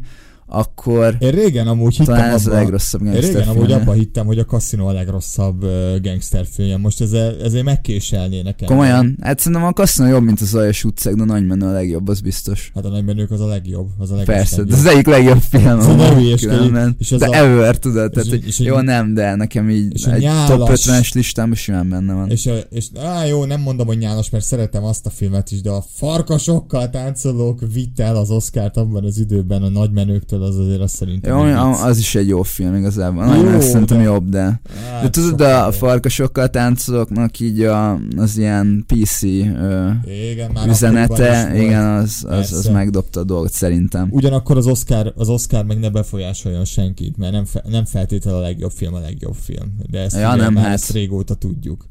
[0.52, 4.26] akkor Én régen amúgy hittem talán ez a abba, legrosszabb én régen amúgy abba hittem,
[4.26, 5.66] hogy a Casino a legrosszabb
[6.02, 6.78] gangster filmje.
[6.78, 8.68] Most ezzel, ezért megkéselné nekem.
[8.68, 9.18] Komolyan?
[9.22, 12.20] Hát szerintem a Kasszina jobb, mint az Aljas utcák, de nagy menő a legjobb, az
[12.22, 12.72] biztos.
[12.76, 13.88] Hát a nagymenők az a legjobb.
[13.98, 14.78] Az a Persze, legjobb.
[14.78, 15.80] az egyik legjobb film.
[15.80, 16.96] Amúgy hülyeskedj, különben.
[17.00, 19.94] és ez De a- ever, tudod, tehát, és- hogy és- jó, nem, de nekem így
[19.94, 22.30] és a egy nyálas- top 50-es listámban simán benne van.
[22.30, 25.62] És, a, és á, jó, nem mondom, hogy nyálas, mert szeretem azt a filmet is,
[25.62, 30.82] de a farkasokkal táncolók vitte el az Oscárt abban az időben a nagymenőktől, az azért
[30.82, 33.26] azt szerintem Jó, az is egy jó film igazából.
[33.26, 34.42] Jó, Nagyon szerintem de- jobb, de...
[34.42, 39.90] Hát, De tudod, sokkal a farkasokkal táncolóknak így a, az ilyen PC ö,
[40.32, 44.08] Igen, már üzenete, igen, az, az, az megdobta a dolgot szerintem.
[44.12, 48.44] Ugyanakkor az Oscar, az Oscar meg ne befolyásoljon senkit, mert nem, fe, nem feltétlenül a
[48.44, 49.76] legjobb film a legjobb film.
[49.90, 50.74] De ezt, Ja, nem, már hát.
[50.74, 51.86] ezt régóta tudjuk.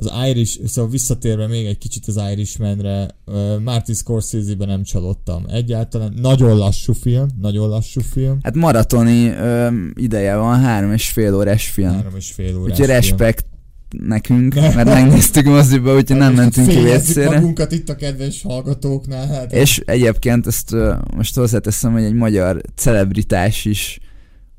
[0.00, 5.44] Az Irish, szóval visszatérve még egy kicsit az Irishmanre, uh, Martin Scorsese-ben nem csalódtam.
[5.48, 8.38] Egyáltalán nagyon lassú film, nagyon lassú film.
[8.42, 11.92] Hát maratoni ö, ideje van, három és fél órás film.
[11.92, 13.44] Három és fél órás Úgyhogy respekt
[13.88, 17.30] nekünk, mert megnéztük moziba, úgyhogy nem mentünk ki vécére.
[17.30, 19.26] magunkat itt a kedves hallgatóknál.
[19.26, 24.00] Hát És egyébként ezt ö, most hozzáteszem, hogy egy magyar celebritás is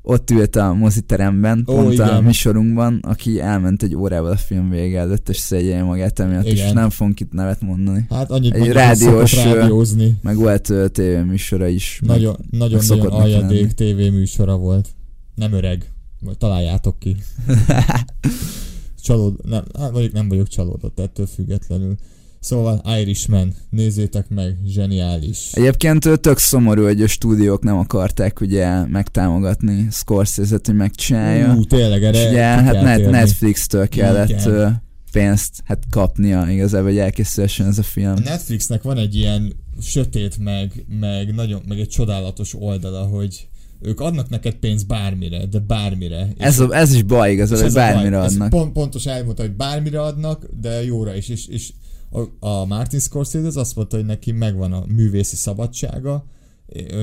[0.02, 2.22] ott ült a moziteremben, Ó, pont a igen.
[2.22, 6.74] műsorunkban, aki elment egy órával a film vége előtt, és szégyelje magát emiatt, és Igen.
[6.74, 8.06] nem fogunk itt nevet mondani.
[8.10, 10.16] Hát annyit Egy rádiós, rádiózni.
[10.22, 12.00] Meg volt tévéműsora is.
[12.06, 14.88] meg- Nagyon, nagyon, szokott nagyon aljadék tévéműsora volt.
[15.34, 15.90] Nem öreg.
[16.20, 17.16] Majd találjátok ki.
[19.02, 19.34] Csalód...
[19.48, 21.94] Nem, hát mondjuk nem vagyok csalódott ettől függetlenül.
[22.42, 25.48] Szóval Irishman, nézzétek meg, zseniális.
[25.52, 31.54] Egyébként tök szomorú, hogy a stúdiók nem akarták ugye megtámogatni Scorsese-t, hogy megcsinálja.
[31.54, 33.10] Ú, tényleg, erre és ugye hát net.
[33.10, 34.82] Netflix-től kellett Igen.
[35.12, 38.14] pénzt hát kapnia igazából, hogy elkészülhessen ez a film.
[38.16, 39.52] A Netflixnek van egy ilyen
[39.82, 43.48] sötét, meg, meg, nagyon, meg egy csodálatos oldala, hogy
[43.80, 46.28] ők adnak neked pénzt bármire, de bármire.
[46.38, 47.92] Ez, a, ez is baj igazán, és hogy a baj.
[47.92, 48.48] bármire Ez adnak.
[48.48, 51.28] Pont, pontos elmondta, hogy bármire adnak, de jóra is.
[51.28, 51.72] És, és
[52.12, 56.24] a, a Martin Scorsese az azt mondta, hogy neki megvan a művészi szabadsága,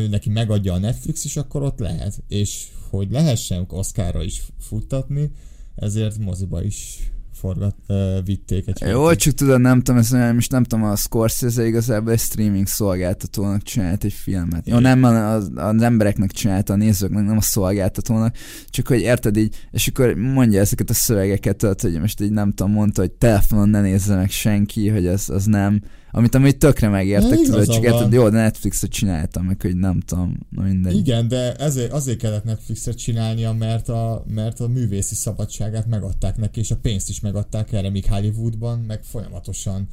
[0.10, 2.24] neki megadja a Netflix is, akkor ott lehet.
[2.28, 5.32] És hogy lehessen Oscarra is futtatni,
[5.76, 9.22] ezért moziba is forgat, uh, vitték egy Jó, hétig.
[9.22, 13.64] csak tudod, nem tudom, ezt nem, most nem tudom, a Scorsese igazából egy streaming szolgáltatónak
[13.64, 14.68] csinált egy filmet.
[14.68, 18.36] Jó, nem az, az embereknek csinálta, a nézőknek, nem a szolgáltatónak,
[18.70, 22.52] csak hogy érted így, és akkor mondja ezeket a szövegeket, tudod, hogy most így nem
[22.52, 26.90] tudom, mondta, hogy telefonon ne nézze meg senki, hogy az, az nem, amit amúgy tökre
[26.90, 30.96] megértek, tudod, csak érted, jó, de Netflixet csináltam, meg hogy nem tudom, na mindegy.
[30.98, 36.60] Igen, de ezért, azért kellett Netflixet csinálnia, mert a, mert a művészi szabadságát megadták neki,
[36.60, 39.88] és a pénzt is megadták erre, míg Hollywoodban meg folyamatosan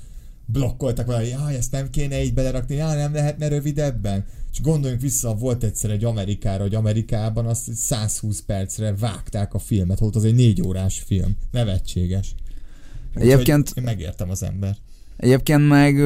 [0.47, 4.25] blokkoltak valami, jaj, ezt nem kéne így belerakni, jaj, nem lehetne rövidebben.
[4.53, 9.99] És gondoljunk vissza, volt egyszer egy Amerikára, hogy Amerikában azt 120 percre vágták a filmet,
[9.99, 11.37] volt az egy négy órás film.
[11.51, 12.35] Nevetséges.
[13.09, 14.77] Úgyhogy Egyébként- Én megértem az ember.
[15.17, 15.99] Egyébként meg,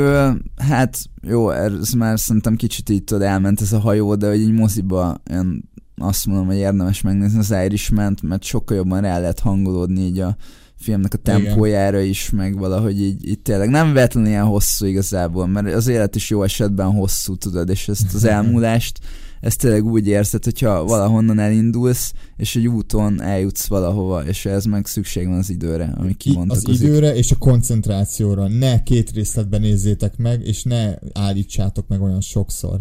[0.57, 4.53] hát jó, ez már szerintem kicsit így tudod, elment ez a hajó, de hogy így
[4.53, 10.01] moziba én azt mondom, hogy érdemes megnézni az irishman mert sokkal jobban rá lehet hangolódni
[10.01, 10.37] így a
[10.77, 11.43] filmnek a Igen.
[11.43, 16.17] tempójára is, meg valahogy így, így tényleg nem véletlenül ilyen hosszú igazából, mert az élet
[16.17, 18.99] is jó esetben hosszú, tudod, és ezt az elmúlást,
[19.41, 24.87] ezt tényleg úgy érzed, hogyha valahonnan elindulsz, és egy úton eljutsz valahova, és ez meg
[24.87, 28.49] szükség van az időre, ami I- az időre és a koncentrációra.
[28.49, 32.81] Ne két részletben nézzétek meg, és ne állítsátok meg olyan sokszor.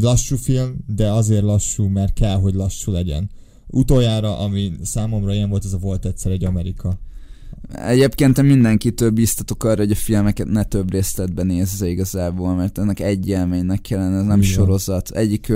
[0.00, 3.30] Lassú film, de azért lassú, mert kell, hogy lassú legyen.
[3.66, 6.98] Utoljára, ami számomra ilyen volt, ez a volt egyszer egy Amerika.
[7.72, 13.00] Egyébként én mindenkitől bíztatok arra, hogy a filmeket ne több részletben nézze igazából, mert ennek
[13.00, 14.52] egy élménynek kellene, ez nem Igen.
[14.52, 15.10] sorozat.
[15.10, 15.52] Egyik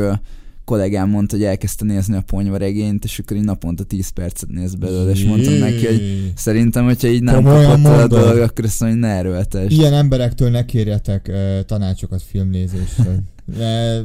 [0.65, 5.11] kollégám mondta, hogy elkezdte nézni a ponyvaregényt, és akkor így naponta 10 percet néz belőle,
[5.11, 9.09] és mondtam neki, hogy szerintem, hogyha így nem kapott a dolog, akkor azt mondja, hogy
[9.09, 9.73] ne erőltes.
[9.73, 13.19] Ilyen emberektől ne kérjetek uh, tanácsokat filmnézésről.
[13.59, 14.03] De,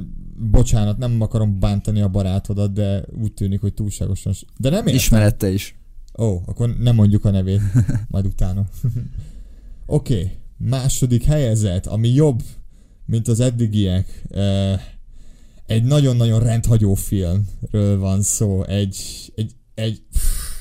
[0.52, 4.34] bocsánat, nem akarom bántani a barátodat, de úgy tűnik, hogy túlságosan...
[4.58, 4.96] De nem értem.
[4.96, 5.76] Ismerette is.
[6.18, 7.62] Ó, akkor nem mondjuk a nevét,
[8.10, 8.66] majd utána.
[9.86, 10.32] Oké, okay.
[10.58, 12.44] második helyezett, ami jobb,
[13.06, 14.24] mint az eddigiek.
[15.66, 18.64] Egy nagyon-nagyon rendhagyó filmről van szó.
[18.64, 18.98] Egy,
[19.36, 20.02] egy, egy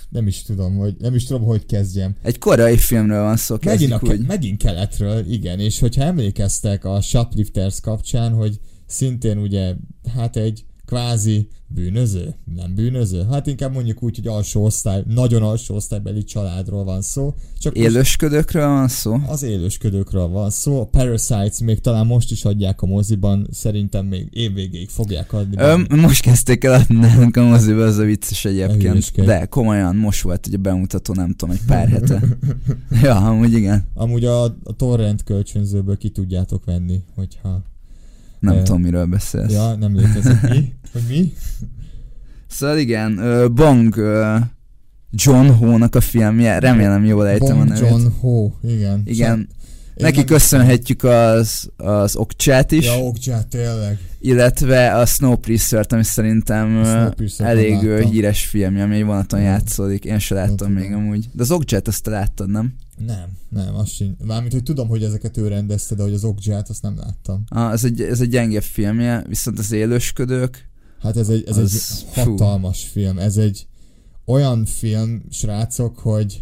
[0.09, 2.17] nem is tudom, hogy nem is tudom, hogy kezdjem.
[2.23, 4.27] Egy korai filmről van szó, Megint, a, úgy.
[4.27, 9.75] megint keletről, igen, és hogyha emlékeztek a Shoplifters kapcsán, hogy szintén ugye,
[10.15, 15.75] hát egy kvázi bűnöző, nem bűnöző, hát inkább mondjuk úgy, hogy alsó osztály, nagyon alsó
[15.75, 17.35] osztálybeli családról van szó.
[17.59, 19.17] Csak Élősködőkről van szó.
[19.27, 24.29] az élősködőkről van szó, a Parasites még talán most is adják a moziban, szerintem még
[24.33, 25.57] évvégéig fogják adni.
[25.59, 29.25] Öm, most kezdték el adni nálunk a moziba, az a vicces egyébként.
[29.25, 32.23] De komolyan, most volt ugye bemutató, nem tudom, egy pár hete.
[33.03, 33.85] ja, amúgy igen.
[33.95, 37.63] Amúgy a, a torrent kölcsönzőből ki tudjátok venni, hogyha...
[38.41, 39.53] Nem Eh, tudom, miről beszélsz.
[39.53, 40.41] Ja, nem létezik.
[40.49, 40.73] Mi?
[40.97, 41.33] Hogy mi?
[42.49, 44.39] Szóval igen, ö,
[45.11, 47.89] John Ho-nak a filmje, remélem jól ejtem a Bong nevét.
[47.91, 49.03] John Ho, igen.
[49.05, 49.47] Igen, Én
[50.05, 53.99] neki nem- köszönhetjük az, az okcsát is, Ja, okcsát, tényleg.
[54.21, 58.11] illetve a Snowpiercer-t, ami szerintem A ö, Snowpiercer-t elég láttam.
[58.11, 59.49] híres filmje, ami egy vonaton Nem.
[59.49, 60.05] játszódik.
[60.05, 60.73] Én se láttam tudom.
[60.73, 61.29] még amúgy.
[61.33, 62.75] De az okcsát azt te láttad, nem?
[63.07, 64.19] Nem, nem, azt sincs.
[64.25, 67.45] Mármint, hogy tudom, hogy ezeket ő rendezte, de hogy az okcsát, azt nem láttam.
[67.49, 70.69] Ah, ez, egy, ez egy gyengébb filmje, viszont az élősködők,
[71.07, 72.31] Hát ez egy, ez Az- egy fú.
[72.31, 73.19] hatalmas film.
[73.19, 73.67] Ez egy
[74.25, 76.41] olyan film, srácok, hogy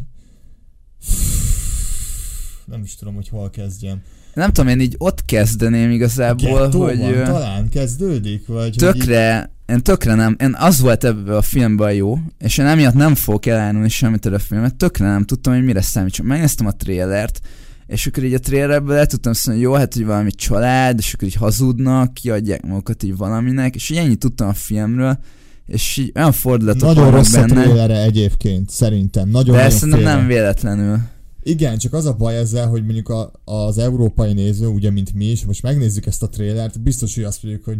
[2.66, 4.02] nem is tudom, hogy hol kezdjem.
[4.34, 8.46] nem tudom, én így ott kezdeném igazából, Gettóban hogy ö, talán kezdődik?
[8.46, 12.58] Vagy hogy így- tökre, én tökre nem, én az volt ebben a filmben jó, és
[12.58, 16.26] én emiatt nem fogok elárulni semmit a filmet, tökre nem tudtam, hogy mire számítson.
[16.26, 17.40] Megnéztem a trélert,
[17.86, 21.14] és akkor így a trailerből el tudtam mondani, hogy jó, hát hogy valami család, és
[21.14, 25.18] akkor így hazudnak, kiadják magukat így valaminek, és így ennyit tudtam a filmről,
[25.66, 29.28] és így olyan fordulatok Nagyon rossz a benne, trélere egyébként, szerintem.
[29.28, 30.14] Nagyon, de nagyon szerintem félre.
[30.16, 30.98] nem véletlenül.
[31.42, 35.24] Igen, csak az a baj ezzel, hogy mondjuk a, az európai néző, ugye mint mi
[35.24, 37.78] is, most megnézzük ezt a trélert, biztos, hogy azt mondjuk, hogy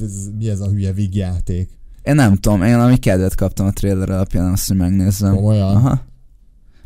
[0.00, 1.78] ez, mi ez a hülye vígjáték.
[2.02, 5.34] Én nem tudom, én ami kedvet kaptam a trailer alapján, azt, hogy megnézzem.
[5.34, 5.76] Komolyan.
[5.76, 6.08] Aha.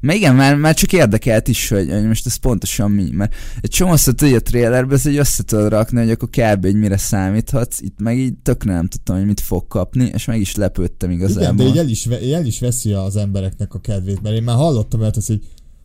[0.04, 3.70] Mert igen, már, már csak érdekelt is, hogy, hogy most ez pontosan mi, mert egy
[3.70, 6.64] csomószor tudja a trailerbe, ez egy össze tudod rakni, hogy akkor kb.
[6.64, 10.40] hogy mire számíthatsz, itt meg így tök nem tudtam, hogy mit fog kapni, és meg
[10.40, 11.66] is lepődtem Igen, de igazából.
[11.66, 15.14] így el is, el is veszi az embereknek a kedvét, mert én már hallottam olyat,
[15.26, 15.40] hogy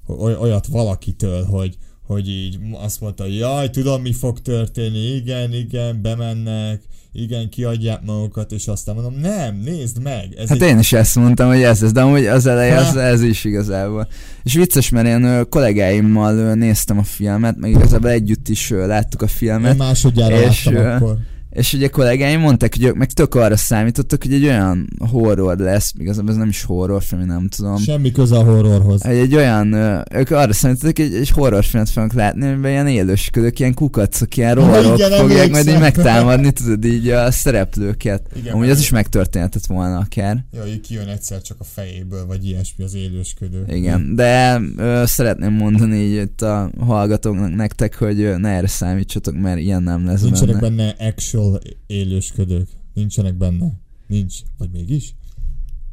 [0.07, 1.77] oly- olyat valakitől, hogy,
[2.09, 6.81] hogy így azt mondta, jaj, tudom mi fog történni, igen, igen, bemennek,
[7.13, 10.35] igen, kiadják magukat, és aztán mondom, nem, nézd meg.
[10.37, 10.69] Ez hát egy...
[10.69, 14.07] én is ezt mondtam, hogy ez ez, de amúgy az eleje az, ez is igazából.
[14.43, 19.71] És vicces, mert én kollégáimmal néztem a filmet, meg igazából együtt is láttuk a filmet.
[19.71, 21.17] Én másodjára és, láttam akkor.
[21.49, 25.93] És ugye kollégáim mondták, hogy ők meg tök arra számítottak, hogy egy olyan horror lesz,
[25.97, 27.77] igazából ez nem is horrorfilm, nem tudom.
[27.77, 29.05] Semmi köze a horrorhoz.
[29.05, 29.73] Egy, egy olyan,
[30.13, 34.55] ők arra számítottak, hogy egy, egy horrorfilmet fognak látni, amiben ilyen élősködők, ilyen kukacok, ilyen
[34.55, 38.21] rovarok igen, fogják majd így megtámadni, tudod, így a szereplőket.
[38.35, 40.43] Igen, Amúgy az is megtörténhetett volna akár.
[40.51, 43.63] Ja, hogy kijön egyszer csak a fejéből, vagy ilyesmi az élősködő.
[43.67, 49.59] Igen, de ö, szeretném mondani így itt a hallgatóknak nektek, hogy ne erre számítsatok, mert
[49.59, 53.79] ilyen nem lesz Nincsenek benne, benne action actual élősködők nincsenek benne.
[54.07, 54.35] Nincs.
[54.57, 55.15] Vagy mégis?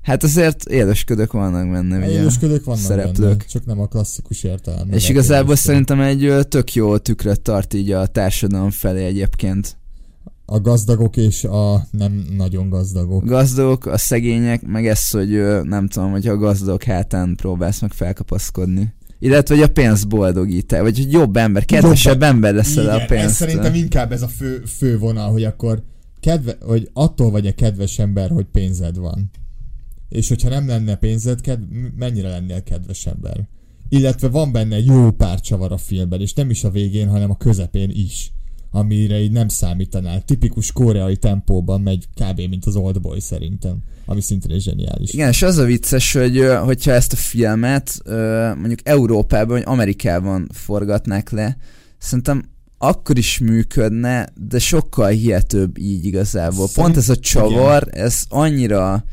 [0.03, 2.11] Hát azért élősködők vannak benne, ugye?
[2.11, 3.29] Élősködők vannak szereplők.
[3.29, 4.93] benne, csak nem a klasszikus értelem.
[4.93, 9.79] És igazából szerintem egy tök jó tükröt tart így a társadalom felé egyébként.
[10.45, 13.25] A gazdagok és a nem nagyon gazdagok.
[13.25, 15.31] Gazdagok, a szegények, meg ez, hogy
[15.63, 18.95] nem tudom, hogy a gazdagok hátán próbálsz meg felkapaszkodni.
[19.19, 23.05] Illetve, hogy a pénz boldogít -e, vagy hogy jobb ember, kedvesebb jobb, ember lesz a
[23.07, 23.25] pénzt.
[23.25, 25.83] Ez szerintem inkább ez a fő, fő vonal, hogy akkor
[26.21, 29.31] kedve, hogy attól vagy a kedves ember, hogy pénzed van.
[30.09, 31.61] És hogyha nem lenne pénzed, ked,
[31.97, 33.49] mennyire lennél kedves ember?
[33.89, 37.37] Illetve van benne jó pár csavar a filmben, és nem is a végén, hanem a
[37.37, 38.33] közepén is
[38.71, 40.23] amire így nem számítanál.
[40.23, 42.41] Tipikus koreai tempóban megy kb.
[42.41, 43.77] mint az Old Boy szerintem,
[44.07, 45.13] ami szintén egy zseniális.
[45.13, 48.03] Igen, és az a vicces, hogy hogyha ezt a filmet
[48.57, 51.57] mondjuk Európában vagy Amerikában forgatnák le,
[51.99, 52.45] szerintem
[52.79, 56.67] akkor is működne, de sokkal hihetőbb így igazából.
[56.69, 58.05] Szerint, Pont ez a csavar, igen.
[58.05, 59.05] ez annyira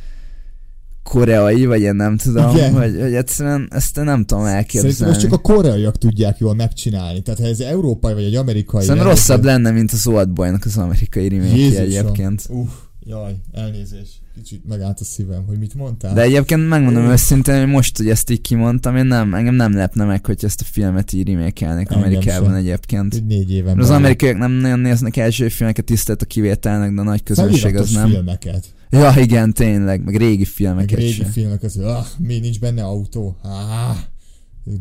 [1.04, 2.74] koreai, vagy én nem tudom, Igen.
[2.74, 4.96] hogy, hogy egyszerűen ezt nem tudom elképzelni.
[4.96, 7.22] Szerintem csak a koreaiak tudják jól megcsinálni.
[7.22, 8.84] Tehát ha ez európai vagy egy amerikai...
[8.84, 12.46] Szerintem rosszabb lenne, mint az Oldboy-nak az amerikai remake egyébként.
[12.50, 12.70] Uff,
[13.06, 14.22] jaj, elnézést.
[14.36, 16.13] Kicsit megállt a szívem, hogy mit mondtál.
[16.13, 20.04] De egyébként megmondom őszintén, hogy most, hogy ezt így kimondtam, én nem, engem nem lepne
[20.04, 22.58] meg, hogy ezt a filmet így remake Amerikában sem.
[22.58, 23.13] egyébként.
[23.13, 27.04] Egy négy éven Az amerikaiak nem nagyon néznek első filmeket, tisztelt a kivételnek, de a
[27.04, 28.10] nagy közönség az nem.
[28.10, 28.66] filmeket.
[28.94, 31.26] Ja, igen, tényleg, meg régi filmeket meg régi se.
[31.26, 33.38] filmek, az, ah, mi nincs benne autó?
[33.42, 33.98] Ah,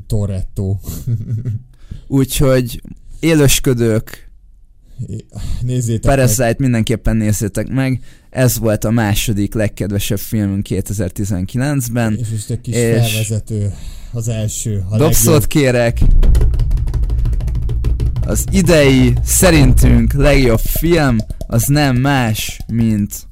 [0.07, 0.77] Toretto.
[2.07, 2.83] Úgyhogy
[3.21, 4.31] élősködők,
[5.61, 6.59] Nézzétek Parasite meg.
[6.59, 8.01] mindenképpen nézzétek meg.
[8.31, 12.17] Ez volt a második legkedvesebb filmünk 2019-ben.
[12.19, 13.73] És most egy kis és felvezető,
[14.13, 14.85] az első.
[14.91, 15.99] A dobszót kérek.
[18.27, 23.31] Az idei, szerintünk legjobb film az nem más, mint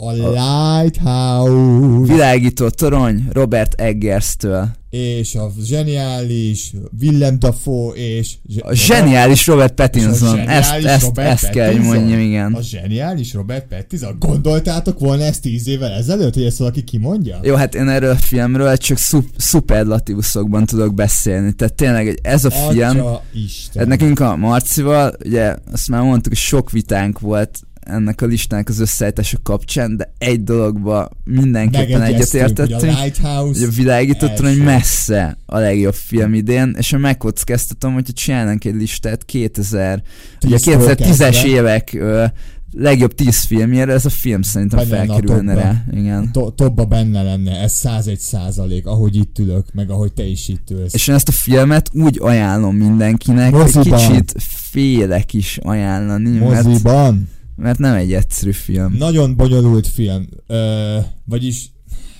[0.00, 2.12] a Lighthouse.
[2.12, 8.34] Világító torony Robert Eggers-től és a zseniális Willem Dafoe, és...
[8.60, 11.50] A zseniális Robert Pattinson, ezt, ezt, Robert ezt Pattinson.
[11.50, 12.54] kell, hogy mondjam, igen.
[12.54, 14.16] A zseniális Robert Pattinson.
[14.18, 17.38] Gondoltátok volna ezt tíz évvel ezelőtt, hogy ezt valaki kimondja?
[17.42, 21.52] Jó, hát én erről a filmről csak szup- szuperlatívuszokban tudok beszélni.
[21.52, 23.06] Tehát tényleg ez a Atya film...
[23.44, 23.78] Isten.
[23.78, 28.68] Hát nekünk a Marcival, ugye azt már mondtuk, hogy sok vitánk volt ennek a listának
[28.68, 35.38] az összeállítása kapcsán, de egy dologba mindenképpen egyetértettünk, hogy a, hogy a világítottan, hogy messze
[35.46, 40.02] a legjobb film idén, és én megkockáztatom, hogyha csinálnánk egy listát 2000,
[40.44, 42.24] ugye 2010-es évek ö,
[42.72, 45.84] legjobb 10 filmjére, ez a film szerintem benne felkerülne rá.
[45.92, 46.32] Igen.
[46.32, 50.70] To- topba benne lenne, ez 101 százalék, ahogy itt ülök, meg ahogy te is itt
[50.70, 50.94] ülsz.
[50.94, 53.98] És én ezt a filmet úgy ajánlom mindenkinek, Moziban.
[53.98, 54.34] hogy kicsit
[54.70, 56.38] félek is ajánlani.
[56.38, 57.14] Moziban?
[57.14, 58.94] Mert mert nem egy egyszerű film.
[58.98, 60.26] Nagyon bonyolult film.
[60.46, 61.70] Ö, vagyis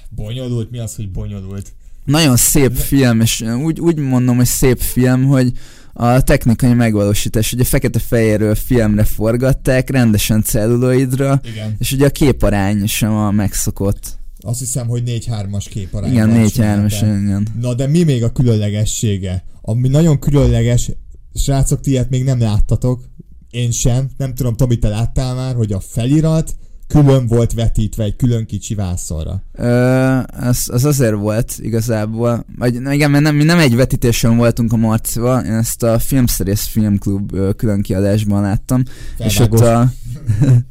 [0.09, 1.73] bonyolult, mi az, hogy bonyolult?
[2.05, 5.53] Nagyon szép film, és úgy, úgy mondom, hogy szép film, hogy
[5.93, 11.75] a technikai megvalósítás, ugye fekete-fehérről filmre forgatták, rendesen celluloidra, Igen.
[11.79, 14.19] és ugye a képarány sem a megszokott.
[14.41, 16.11] Azt hiszem, hogy 4-3-as képarány.
[16.13, 17.47] Igen, 4-3-as, igen.
[17.61, 19.45] Na de mi még a különlegessége?
[19.61, 20.91] Ami nagyon különleges,
[21.35, 23.09] srácok, ti még nem láttatok,
[23.51, 26.55] én sem, nem tudom, Tomi, te láttál már, hogy a felirat
[26.87, 29.43] külön volt vetítve egy külön kicsi vászonra.
[29.53, 34.73] Ö, az, az azért volt igazából, vagy igen, mert nem, mi nem egy vetítésen voltunk
[34.73, 38.83] a Marcival, én ezt a Filmszerész Filmklub külön kiadásban láttam,
[39.17, 39.35] Felvágos.
[39.35, 39.93] és ott a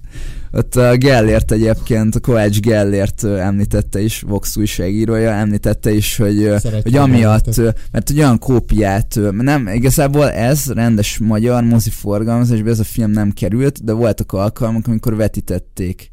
[0.51, 6.95] Ott a Gellért egyébként, a Kovács Gellért említette is, Vox újságírója említette is, hogy, hogy
[6.95, 7.57] amiatt,
[7.91, 13.31] mert egy olyan kópiát, nem, igazából ez rendes magyar mozi forgalmazásban ez a film nem
[13.31, 16.09] került, de voltak alkalmak, amikor vetítették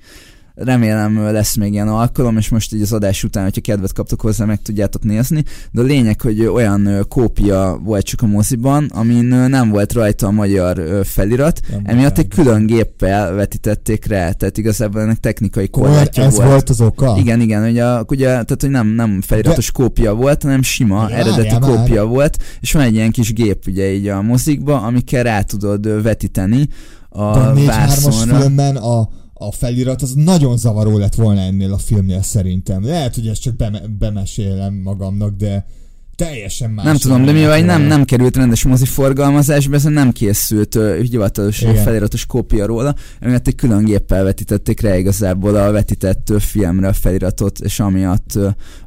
[0.57, 4.45] remélem lesz még ilyen alkalom, és most így az adás után, hogyha kedvet kaptok hozzá,
[4.45, 9.69] meg tudjátok nézni, de a lényeg, hogy olyan kópia volt csak a moziban, amin nem
[9.69, 15.19] volt rajta a magyar felirat, Nem emiatt egy külön géppel vetítették rá, tehát igazából ennek
[15.19, 16.49] technikai korlátja ez volt.
[16.49, 17.17] volt az oka?
[17.19, 21.59] Igen, igen, ugye, ugye tehát, hogy nem, nem feliratos kópia volt, hanem sima, Várjál eredeti
[21.59, 21.61] már.
[21.61, 26.03] kópia volt, és van egy ilyen kis gép ugye így a mozikba, amikkel rá tudod
[26.03, 26.69] vetíteni
[27.13, 28.39] De a a 4-3-as vászonra.
[28.39, 32.85] filmben a, a felirat az nagyon zavaró lett volna ennél a filmnél szerintem.
[32.85, 35.67] Lehet, hogy ezt csak beme- bemesélem magamnak, de
[36.15, 36.85] teljesen más.
[36.85, 41.75] Nem tudom, de mivel nem, nem került rendes moziforgalmazásba, ezen nem készült ö, hivatalos Igen.
[41.75, 47.59] feliratos kópia róla, emiatt egy külön géppel vetítették rá igazából a vetített filmre a feliratot,
[47.59, 48.39] és amiatt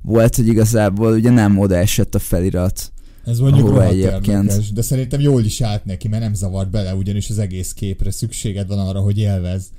[0.01, 2.91] volt, hogy igazából ugye nem oda esett a felirat.
[3.25, 4.73] Ez mondjuk rohadt egyébként.
[4.73, 8.67] de szerintem jól is állt neki, mert nem zavart bele, ugyanis az egész képre szükséged
[8.67, 9.69] van arra, hogy élvez.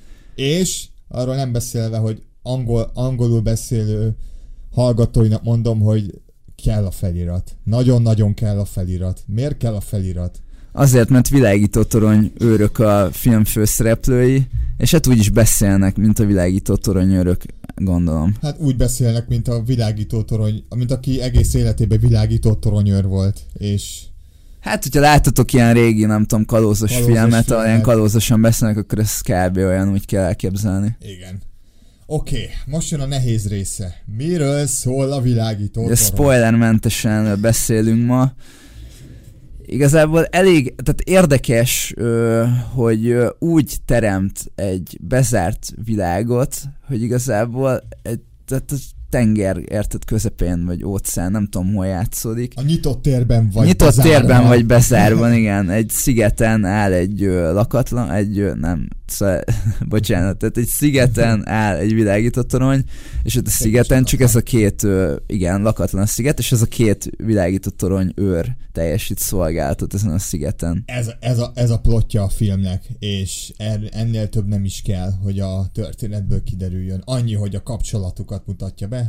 [0.40, 4.16] És arról nem beszélve, hogy angol, angolul beszélő
[4.70, 6.20] hallgatóinak mondom, hogy
[6.64, 7.56] kell a felirat.
[7.64, 9.22] Nagyon-nagyon kell a felirat.
[9.26, 10.42] Miért kell a felirat?
[10.72, 16.24] Azért, mert világító torony őrök a film főszereplői, és hát úgy is beszélnek, mint a
[16.24, 17.42] világító torony őrök,
[17.76, 18.34] gondolom.
[18.42, 24.02] Hát úgy beszélnek, mint a világító torony, mint aki egész életében világító toronyőr volt, és
[24.60, 27.94] Hát, hogyha láttatok ilyen régi, nem tudom, kalózos, Kalózos filmet, ahol ilyen filmet.
[27.94, 29.56] kalózosan beszélnek, akkor ez kb.
[29.56, 30.96] olyan úgy kell elképzelni.
[31.00, 31.42] igen.
[32.12, 34.02] Oké, okay, most jön a nehéz része.
[34.16, 38.32] Miről szól a világító Ugye spoilermentesen beszélünk ma.
[39.66, 41.94] Igazából elég, tehát érdekes,
[42.72, 48.72] hogy úgy teremt egy bezárt világot, hogy igazából egy, tehát
[49.10, 52.52] tenger érted közepén, vagy óceán, nem tudom hol játszódik.
[52.56, 54.10] A nyitott térben vagy Nyitott bezárva.
[54.18, 55.70] térben vagy bezárva, igen.
[55.70, 59.40] Egy szigeten áll egy ö, lakatlan, egy ö, nem, szóval,
[59.88, 62.84] bocsánat, tehát egy szigeten áll egy világított torony,
[63.22, 66.66] és ott a szigeten csak ez a két, ö, igen, lakatlan sziget, és ez a
[66.66, 70.82] két világított torony őr teljesít szolgálatot ezen a szigeten.
[70.86, 75.10] Ez, ez, a, ez a plotja a filmnek, és er, ennél több nem is kell,
[75.22, 77.02] hogy a történetből kiderüljön.
[77.04, 78.99] Annyi, hogy a kapcsolatukat mutatja be.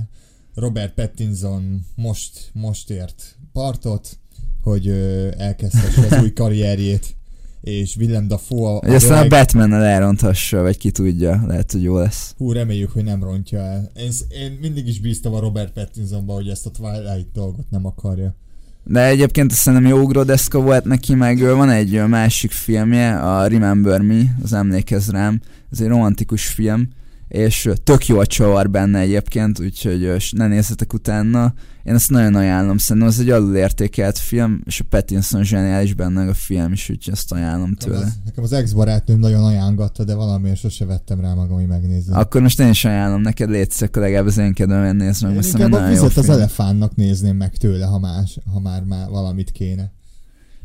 [0.56, 4.18] Robert Pattinson most, most ért partot,
[4.62, 7.16] hogy ö, elkezdhesse az új karrierjét,
[7.62, 11.98] és Willem Dafoe a, Hogy aztán a Batman-nel elronthassa, vagy ki tudja, lehet, hogy jó
[11.98, 12.34] lesz.
[12.38, 13.92] Hú, reméljük, hogy nem rontja el.
[13.96, 18.36] Én, én mindig is bíztam a Robert Pattinsonba, hogy ezt a Twilight dolgot nem akarja.
[18.84, 24.36] De egyébként szerintem jó ugródeszka volt neki, meg van egy másik filmje, a Remember Me,
[24.44, 26.90] az Emlékezz rám, ez egy romantikus film,
[27.32, 31.54] és tök jó a csavar benne egyébként, úgyhogy ne nézzetek utána.
[31.84, 36.34] Én ezt nagyon ajánlom, szerintem ez egy alulértékelt film, és a Pattinson zseniális benne a
[36.34, 38.06] film is, úgyhogy ezt ajánlom Nekem tőle.
[38.06, 42.18] az, nekem az ex-barátnőm nagyon ajánlgatta, de valamiért sose vettem rá magam, hogy megnézzem.
[42.18, 45.82] Akkor most én is ajánlom neked, akkor legalább az én kedvemben nézd meg, mert nagyon
[45.82, 46.38] jó vizet az film.
[46.38, 49.92] elefántnak nézném meg tőle, ha, más, ha már, már valamit kéne.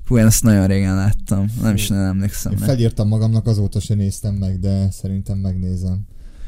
[0.06, 2.52] Hú, én ezt nagyon régen láttam, nem is nagyon emlékszem.
[2.52, 2.66] Én rá.
[2.66, 6.06] felírtam magamnak, azóta se néztem meg, de szerintem megnézem.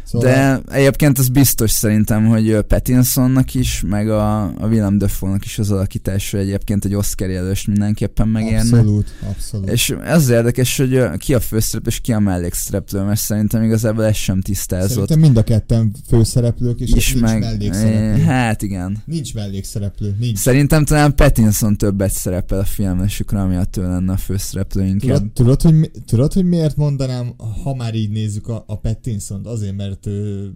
[0.08, 5.58] Szóval De egyébként az biztos szerintem, hogy Pattinsonnak is, meg a, a Willem Dafoe-nak is
[5.58, 8.58] az alakítása egyébként egy Oscar jelölést mindenképpen megérne.
[8.58, 9.70] abszolút, abszolút.
[9.70, 14.04] És ez az érdekes, hogy ki a főszereplő és ki a mellékszereplő, mert szerintem igazából
[14.04, 14.90] ez sem tisztázott.
[14.90, 17.40] Szerintem mind a ketten főszereplők, és is nincs meg...
[17.40, 18.22] mellékszereplő.
[18.22, 19.02] Hát igen.
[19.04, 20.38] Nincs mellékszereplő, nincs.
[20.38, 25.32] Szerintem talán Pattinson többet szerepel a filmben, és akkor amiatt ő lenne a főszereplő inkább.
[25.32, 29.46] Tudod, tudod, hogy, tudod, hogy miért mondanám, ha már így nézzük a, a Pattinson-t?
[29.46, 30.52] Azért, mert ő,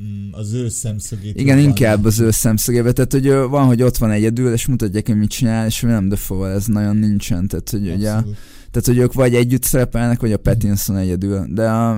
[0.00, 1.40] mm, az ő szemszögét...
[1.40, 5.06] Igen, jobban inkább az ő szemszögébe, tehát hogy van, hogy ott van egyedül, és mutatják,
[5.06, 8.36] hogy mit csinál, és nem Dafoe ez nagyon nincsen, tehát hogy ugye, Abszolút.
[8.70, 11.90] tehát hogy ők vagy együtt szerepelnek, vagy a Pattinson egyedül, de a,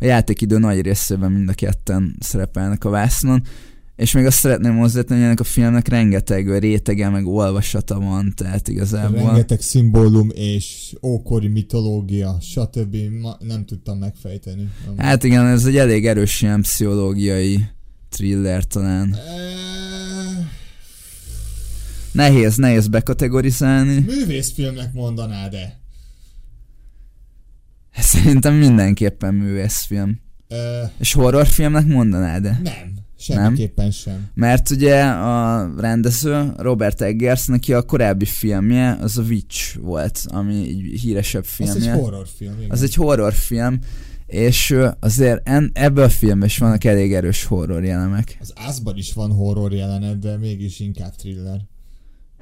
[0.00, 3.42] a játékidő nagy részében mind a ketten szerepelnek a vásznon,
[3.96, 8.68] és még azt szeretném hozzátenni, hogy ennek a filmnek rengeteg rétege, meg olvasata van, tehát
[8.68, 9.18] igazából.
[9.18, 12.96] Rengeteg szimbólum és ókori mitológia, stb.
[13.20, 14.68] Ma nem tudtam megfejteni.
[14.96, 17.64] Hát igen, ez egy elég erős ilyen pszichológiai
[18.08, 19.14] thriller talán.
[19.14, 19.44] Eh,
[22.12, 23.98] Nehéz, nehéz bekategorizálni.
[23.98, 25.78] Művészfilmnek mondanád-e?
[27.96, 30.20] Szerintem mindenképpen művészfilm.
[30.98, 32.60] És horrorfilmnek mondanád de?
[32.62, 32.94] nem,
[33.32, 34.28] semmiképpen sem.
[34.34, 40.68] Mert ugye a rendező Robert Eggers, neki a korábbi filmje az a Witch volt, ami
[40.68, 41.92] egy híresebb Az filmje.
[41.92, 42.70] egy horrorfilm, igen.
[42.70, 43.78] az egy horrorfilm,
[44.26, 48.36] és azért en, ebből a filmben is vannak elég erős horror jelemek.
[48.40, 51.60] Az Ázban is van horror jelenet, de mégis inkább thriller.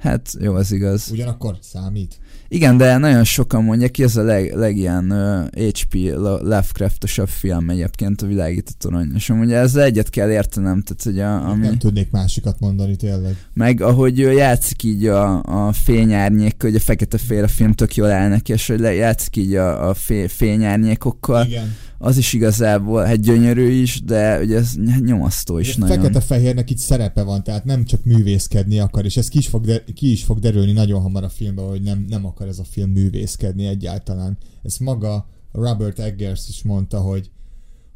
[0.03, 1.09] Hát jó, az igaz.
[1.11, 2.19] Ugyanakkor számít.
[2.47, 5.93] Igen, de nagyon sokan mondják, ki ez a leg, legilyen uh, HP
[6.41, 9.11] Lovecraftosabb film egyébként a világító torony.
[9.15, 11.65] És amúgy ezzel egyet kell értenem, tehát hogy a, ami...
[11.65, 13.37] Nem tudnék másikat mondani tényleg.
[13.53, 17.95] Meg ahogy ő játszik így a, a fényárnyék, hogy a fekete fél a film tök
[17.95, 21.45] jól áll neki, és hogy játszik így a, a fé, fényárnyékokkal.
[21.45, 21.75] Igen.
[22.03, 24.73] Az is igazából, hát gyönyörű is, de ugye ez
[25.05, 25.95] nyomasztó is nagyon.
[25.95, 29.83] Fekete-fehérnek itt szerepe van, tehát nem csak művészkedni akar, és ez ki is fog, de,
[29.93, 32.89] ki is fog derülni nagyon hamar a filmben, hogy nem, nem akar ez a film
[32.89, 34.37] művészkedni egyáltalán.
[34.63, 37.31] Ez maga Robert Eggers is mondta, hogy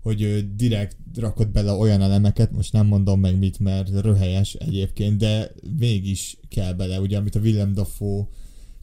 [0.01, 5.17] hogy ő direkt rakott bele olyan elemeket, most nem mondom meg mit, mert röhelyes egyébként,
[5.17, 8.27] de mégis kell bele, ugye, amit a Willem Dafoe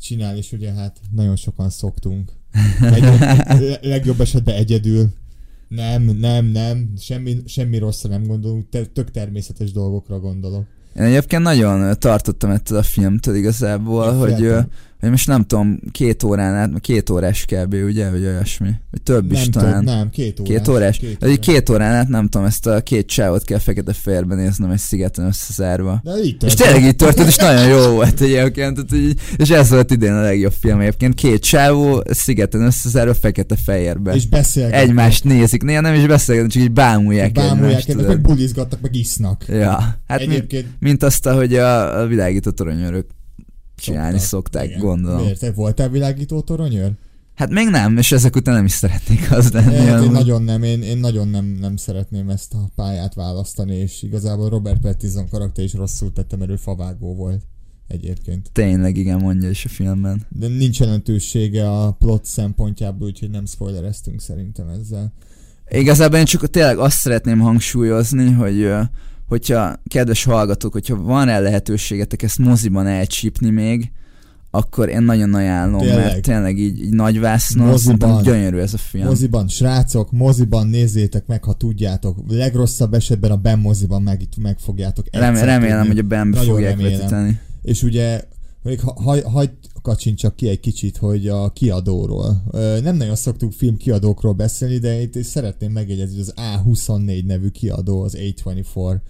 [0.00, 2.32] csinál, és ugye hát nagyon sokan szoktunk.
[2.80, 3.02] Egy,
[3.60, 5.08] le- legjobb esetben egyedül.
[5.68, 10.64] Nem, nem, nem, semmi, semmi rosszra nem gondolunk, te, tök természetes dolgokra gondolok.
[10.96, 14.60] Én egyébként nagyon tartottam ettől a filmtől igazából, Én hogy, ö,
[15.04, 17.74] hogy most nem tudom, két órán át, két órás kb.
[17.74, 19.84] ugye, vagy olyasmi, vagy több is nem talán.
[19.84, 20.48] Több, nem, két órás.
[20.56, 20.98] Két órás?
[20.98, 24.70] Két Két, két órán át nem tudom, ezt a két csávot kell fekete fehérben néznem
[24.70, 26.00] egy szigeten összezárva.
[26.04, 26.58] De így És történt.
[26.70, 30.20] tényleg így történt, és nagyon jó volt egyébként, tehát, így, és ez volt idén a
[30.20, 31.14] legjobb film egyébként.
[31.14, 34.14] Két csávó szigeten összezárva fekete fehérben.
[34.14, 34.80] És beszélgetnek.
[34.80, 38.08] Egymást nézik, néha nem is beszélgetnek, csak így bámulják, Bámulják egymást.
[38.08, 39.44] meg bulizgatnak, meg isznak.
[39.48, 43.06] Ja, hát mint, Egyébként mint azt, ahogy a, a világító toronyőrök
[43.76, 44.78] csinálni szokták, Igen.
[44.78, 45.20] gondolom.
[45.20, 45.40] Miért?
[45.40, 46.92] Te voltál világító toronyőr?
[47.34, 49.74] Hát még nem, és ezek után nem is szeretnék az lenni.
[49.74, 54.02] Hát én nagyon nem, én, én nagyon nem, nem szeretném ezt a pályát választani, és
[54.02, 57.42] igazából Robert Pattinson karakter is rosszul tette, mert ő favágó volt
[57.88, 58.50] egyébként.
[58.52, 60.26] Tényleg igen, mondja is a filmben.
[60.28, 65.12] De nincs jelentősége a plot szempontjából, úgyhogy nem spoilereztünk szerintem ezzel.
[65.70, 68.72] Igazából én csak tényleg azt szeretném hangsúlyozni, hogy
[69.28, 73.92] hogyha, kedves hallgatók, hogyha van rá lehetőségetek ezt moziban elcsípni még,
[74.50, 76.04] akkor én nagyon ajánlom, Tényleg.
[76.04, 78.22] mert tényleg így, így nagy vásznon, Moziban.
[78.22, 79.06] gyönyörű ez a film.
[79.06, 82.16] Moziban, srácok, moziban nézzétek meg, ha tudjátok.
[82.28, 86.00] Legrosszabb esetben a Ben moziban meg, meg fogjátok Rem, remélem, tudni.
[86.02, 86.98] hogy a Nagyon fogják remélem.
[86.98, 87.40] vetíteni.
[87.62, 88.22] És ugye,
[88.62, 89.52] még ha, ha, hagyd
[89.84, 92.42] kacsincsak ki egy kicsit, hogy a kiadóról.
[92.82, 98.00] Nem nagyon szoktunk film kiadókról beszélni, de itt szeretném megjegyezni, hogy az A24 nevű kiadó,
[98.00, 99.00] az A24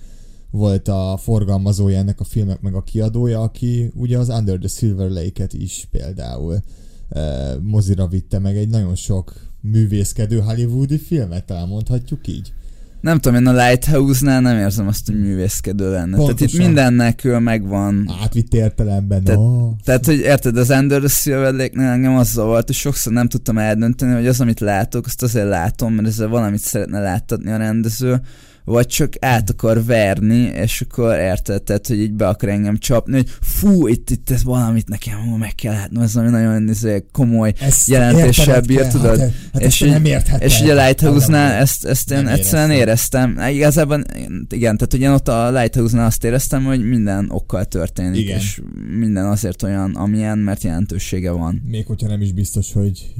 [0.50, 5.10] volt a forgalmazója ennek a filmnek, meg a kiadója, aki ugye az Under the Silver
[5.10, 6.62] Lake-et is például
[7.60, 12.52] mozira vitte meg egy nagyon sok művészkedő hollywoodi filmet, elmondhatjuk így.
[13.04, 16.16] Nem tudom, én a Lighthouse-nál nem érzem azt, hogy művészkedő lenne.
[16.16, 16.64] Tehát itt Pontosan.
[16.64, 18.10] mindennek megvan.
[18.22, 19.72] Átvitt értelemben, Tehát- no.
[19.84, 23.58] Tehát, hogy érted, az Under the Silver Lake-nél engem az zavart, hogy sokszor nem tudtam
[23.58, 28.20] eldönteni, hogy az, amit látok, azt azért látom, mert ezzel valamit szeretne láttatni a rendező,
[28.64, 33.12] vagy csak át akar verni, és akkor érted, tehát, hogy így be akar engem csapni,
[33.12, 37.52] hogy fú, itt, itt ez valamit nekem meg kell látnom, ez valami nagyon izé, komoly
[37.60, 39.18] Ezt jelentéssel bír, kell, tudod?
[39.18, 40.04] Hát, hát És és így- nem.
[40.38, 43.30] És ugye a Lighthouse-nál ezt, ezt én egyszerűen éreztem.
[43.30, 43.54] éreztem.
[43.54, 44.04] Igazából
[44.48, 48.38] igen, tehát ugye ott a Lighthouse-nál azt éreztem, hogy minden okkal történik, Igen.
[48.38, 48.60] és
[48.98, 51.62] minden azért olyan, amilyen, mert jelentősége van.
[51.66, 53.14] Még hogyha nem is biztos, hogy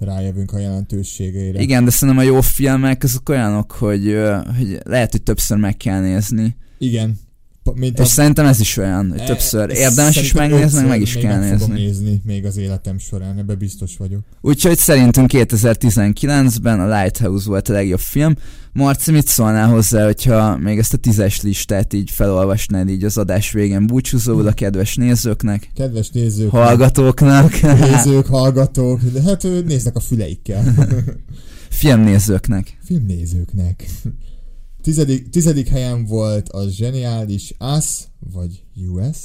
[0.00, 1.60] rájövünk a jelentőségeire.
[1.60, 4.18] Igen, de szerintem a jó filmek azok olyanok, hogy,
[4.58, 6.56] hogy lehet, hogy többször meg kell nézni.
[6.78, 7.18] Igen.
[7.74, 11.16] Mint És szerintem ez is olyan, hogy többször e- érdemes is megnézni, meg meg is
[11.16, 11.74] kell meg nézni.
[11.74, 14.20] nézni még az életem során, ebbe biztos vagyok.
[14.40, 18.34] Úgyhogy szerintünk 2019-ben a Lighthouse volt a legjobb film.
[18.72, 23.52] Marci, mit szólnál hozzá, hogyha még ezt a tízes listát így felolvasnád így az adás
[23.52, 30.74] végén búcsúzóul a kedves nézőknek, Kedves nézők, hallgatóknak, nézők, hallgatók, de hát néznek a füleikkel.
[31.70, 32.78] filmnézőknek.
[32.84, 33.84] Filmnézőknek.
[34.82, 38.00] Tizedik, tizedik helyen volt a zseniális Us,
[38.32, 39.16] vagy US.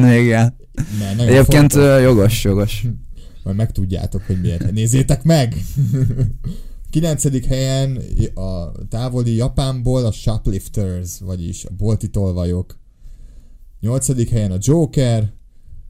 [0.00, 0.56] Még el.
[0.98, 2.02] Mert nagyon Egyébként fontos.
[2.02, 2.86] jogos, jogos.
[3.42, 4.72] Majd megtudjátok, hogy miért.
[4.72, 5.54] Nézzétek meg!
[6.90, 8.02] Kilencedik helyen
[8.34, 12.78] a távoli Japánból a Shoplifters, vagyis a bolti tolvajok.
[13.80, 15.32] Nyolcadik helyen a Joker.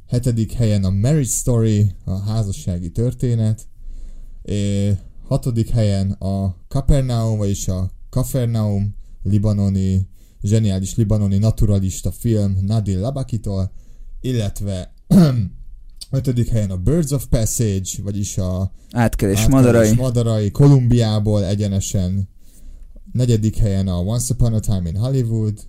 [0.06, 3.66] Hetedik helyen a Marriage Story, a házassági történet.
[4.42, 4.92] É,
[5.28, 10.08] hatodik helyen a Capernaum, vagyis a Capernaum libanoni,
[10.42, 13.72] zseniális libanoni naturalista film Nadil Labakitól,
[14.20, 14.92] illetve
[16.10, 19.94] ötödik helyen a Birds of Passage, vagyis a Átkelés Átkelés madarai.
[19.94, 22.28] madarai Kolumbiából egyenesen.
[23.12, 25.66] Negyedik helyen a Once Upon a Time in Hollywood.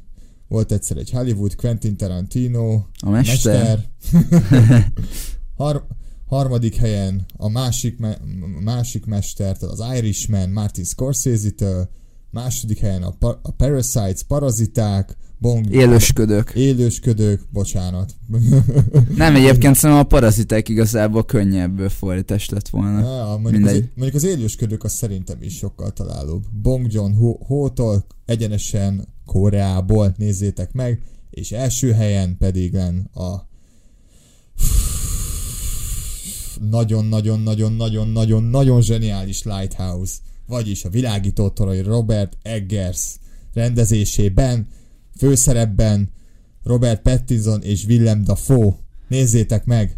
[0.47, 3.86] Volt egyszer egy Hollywood, Quentin Tarantino, A mester.
[4.12, 4.91] mester.
[5.58, 5.88] Har-
[6.28, 8.21] harmadik helyen a másik, me-
[8.63, 11.89] másik mestertől, az Irishman, Martin Scorsese-től.
[12.32, 16.51] Második helyen a, pa- a Parasites, Paraziták, Bong, Élősködök.
[16.55, 18.13] Élősködők, bocsánat.
[19.15, 22.99] Nem, egyébként szerintem a paraziták igazából könnyebb fordítás lett volna.
[22.99, 23.89] Ja, mondjuk, az, Mindegy.
[23.95, 26.43] mondjuk az élősködők az szerintem is sokkal találóbb.
[26.61, 33.47] Bong Joon Ho- Ho-tól egyenesen Koreából nézzétek meg, és első helyen pedig len a
[36.70, 40.14] nagyon-nagyon-nagyon-nagyon-nagyon-nagyon zseniális Lighthouse,
[40.47, 43.16] vagyis a világító torony Robert Eggers
[43.53, 44.68] rendezésében,
[45.18, 46.12] főszerepben
[46.64, 48.76] Robert Pattinson és Willem Dafoe.
[49.08, 49.97] Nézzétek meg!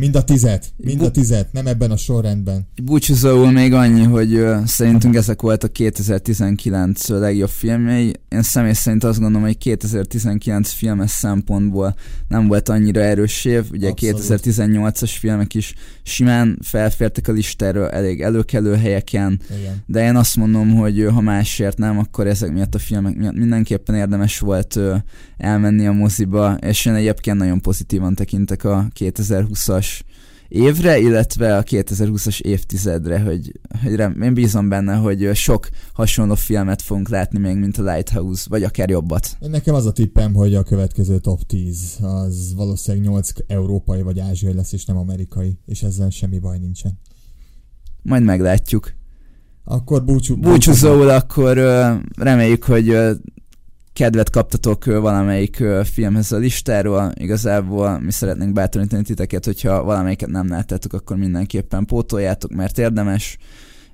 [0.00, 2.66] Mind a tizet, mind a tizet, nem ebben a sorrendben.
[2.82, 8.14] Búcsúzóul még annyi, hogy ö, szerintünk ezek voltak 2019 legjobb filmjei.
[8.28, 11.94] Én személy szerint azt gondolom, hogy 2019 filmes szempontból
[12.28, 13.64] nem volt annyira erős év.
[13.72, 14.40] Ugye Abszolút.
[14.44, 19.82] 2018-as filmek is simán felfértek a listára elég előkelő helyeken, Igen.
[19.86, 23.94] de én azt mondom, hogy ha másért nem, akkor ezek miatt a filmek miatt mindenképpen
[23.94, 24.96] érdemes volt ö,
[25.36, 29.89] elmenni a moziba, és én egyébként nagyon pozitívan tekintek a 2020-as
[30.50, 36.82] évre, illetve a 2020-as évtizedre, hogy, hogy rem, én bízom benne, hogy sok hasonló filmet
[36.82, 39.36] fogunk látni még, mint a Lighthouse, vagy akár jobbat.
[39.40, 44.54] Nekem az a tippem, hogy a következő top 10 az valószínűleg 8 európai vagy ázsiai
[44.54, 46.98] lesz, és nem amerikai, és ezzel semmi baj nincsen.
[48.02, 48.92] Majd meglátjuk.
[49.64, 53.12] Akkor búcsú, Búcsúzóul akkor ö, reméljük, hogy ö,
[53.92, 57.12] kedvet kaptatok valamelyik filmhez a listáról.
[57.14, 63.38] Igazából mi szeretnénk bátorítani titeket, hogyha valamelyiket nem láttátok, akkor mindenképpen pótoljátok, mert érdemes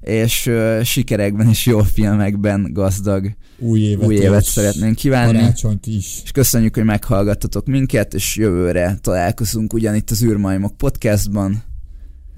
[0.00, 0.50] és
[0.82, 5.38] sikerekben és jó filmekben gazdag új évet, új évet szeretnénk kívánni.
[5.38, 6.20] Karácsonyt is.
[6.24, 11.62] És köszönjük, hogy meghallgattatok minket, és jövőre találkozunk ugyanitt az űrmajmok podcastban,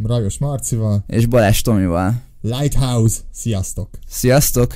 [0.05, 1.05] Rajos Marcival.
[1.07, 2.23] és Balázs Tomival.
[2.41, 3.89] Lighthouse, sziasztok!
[4.07, 4.75] Sziasztok!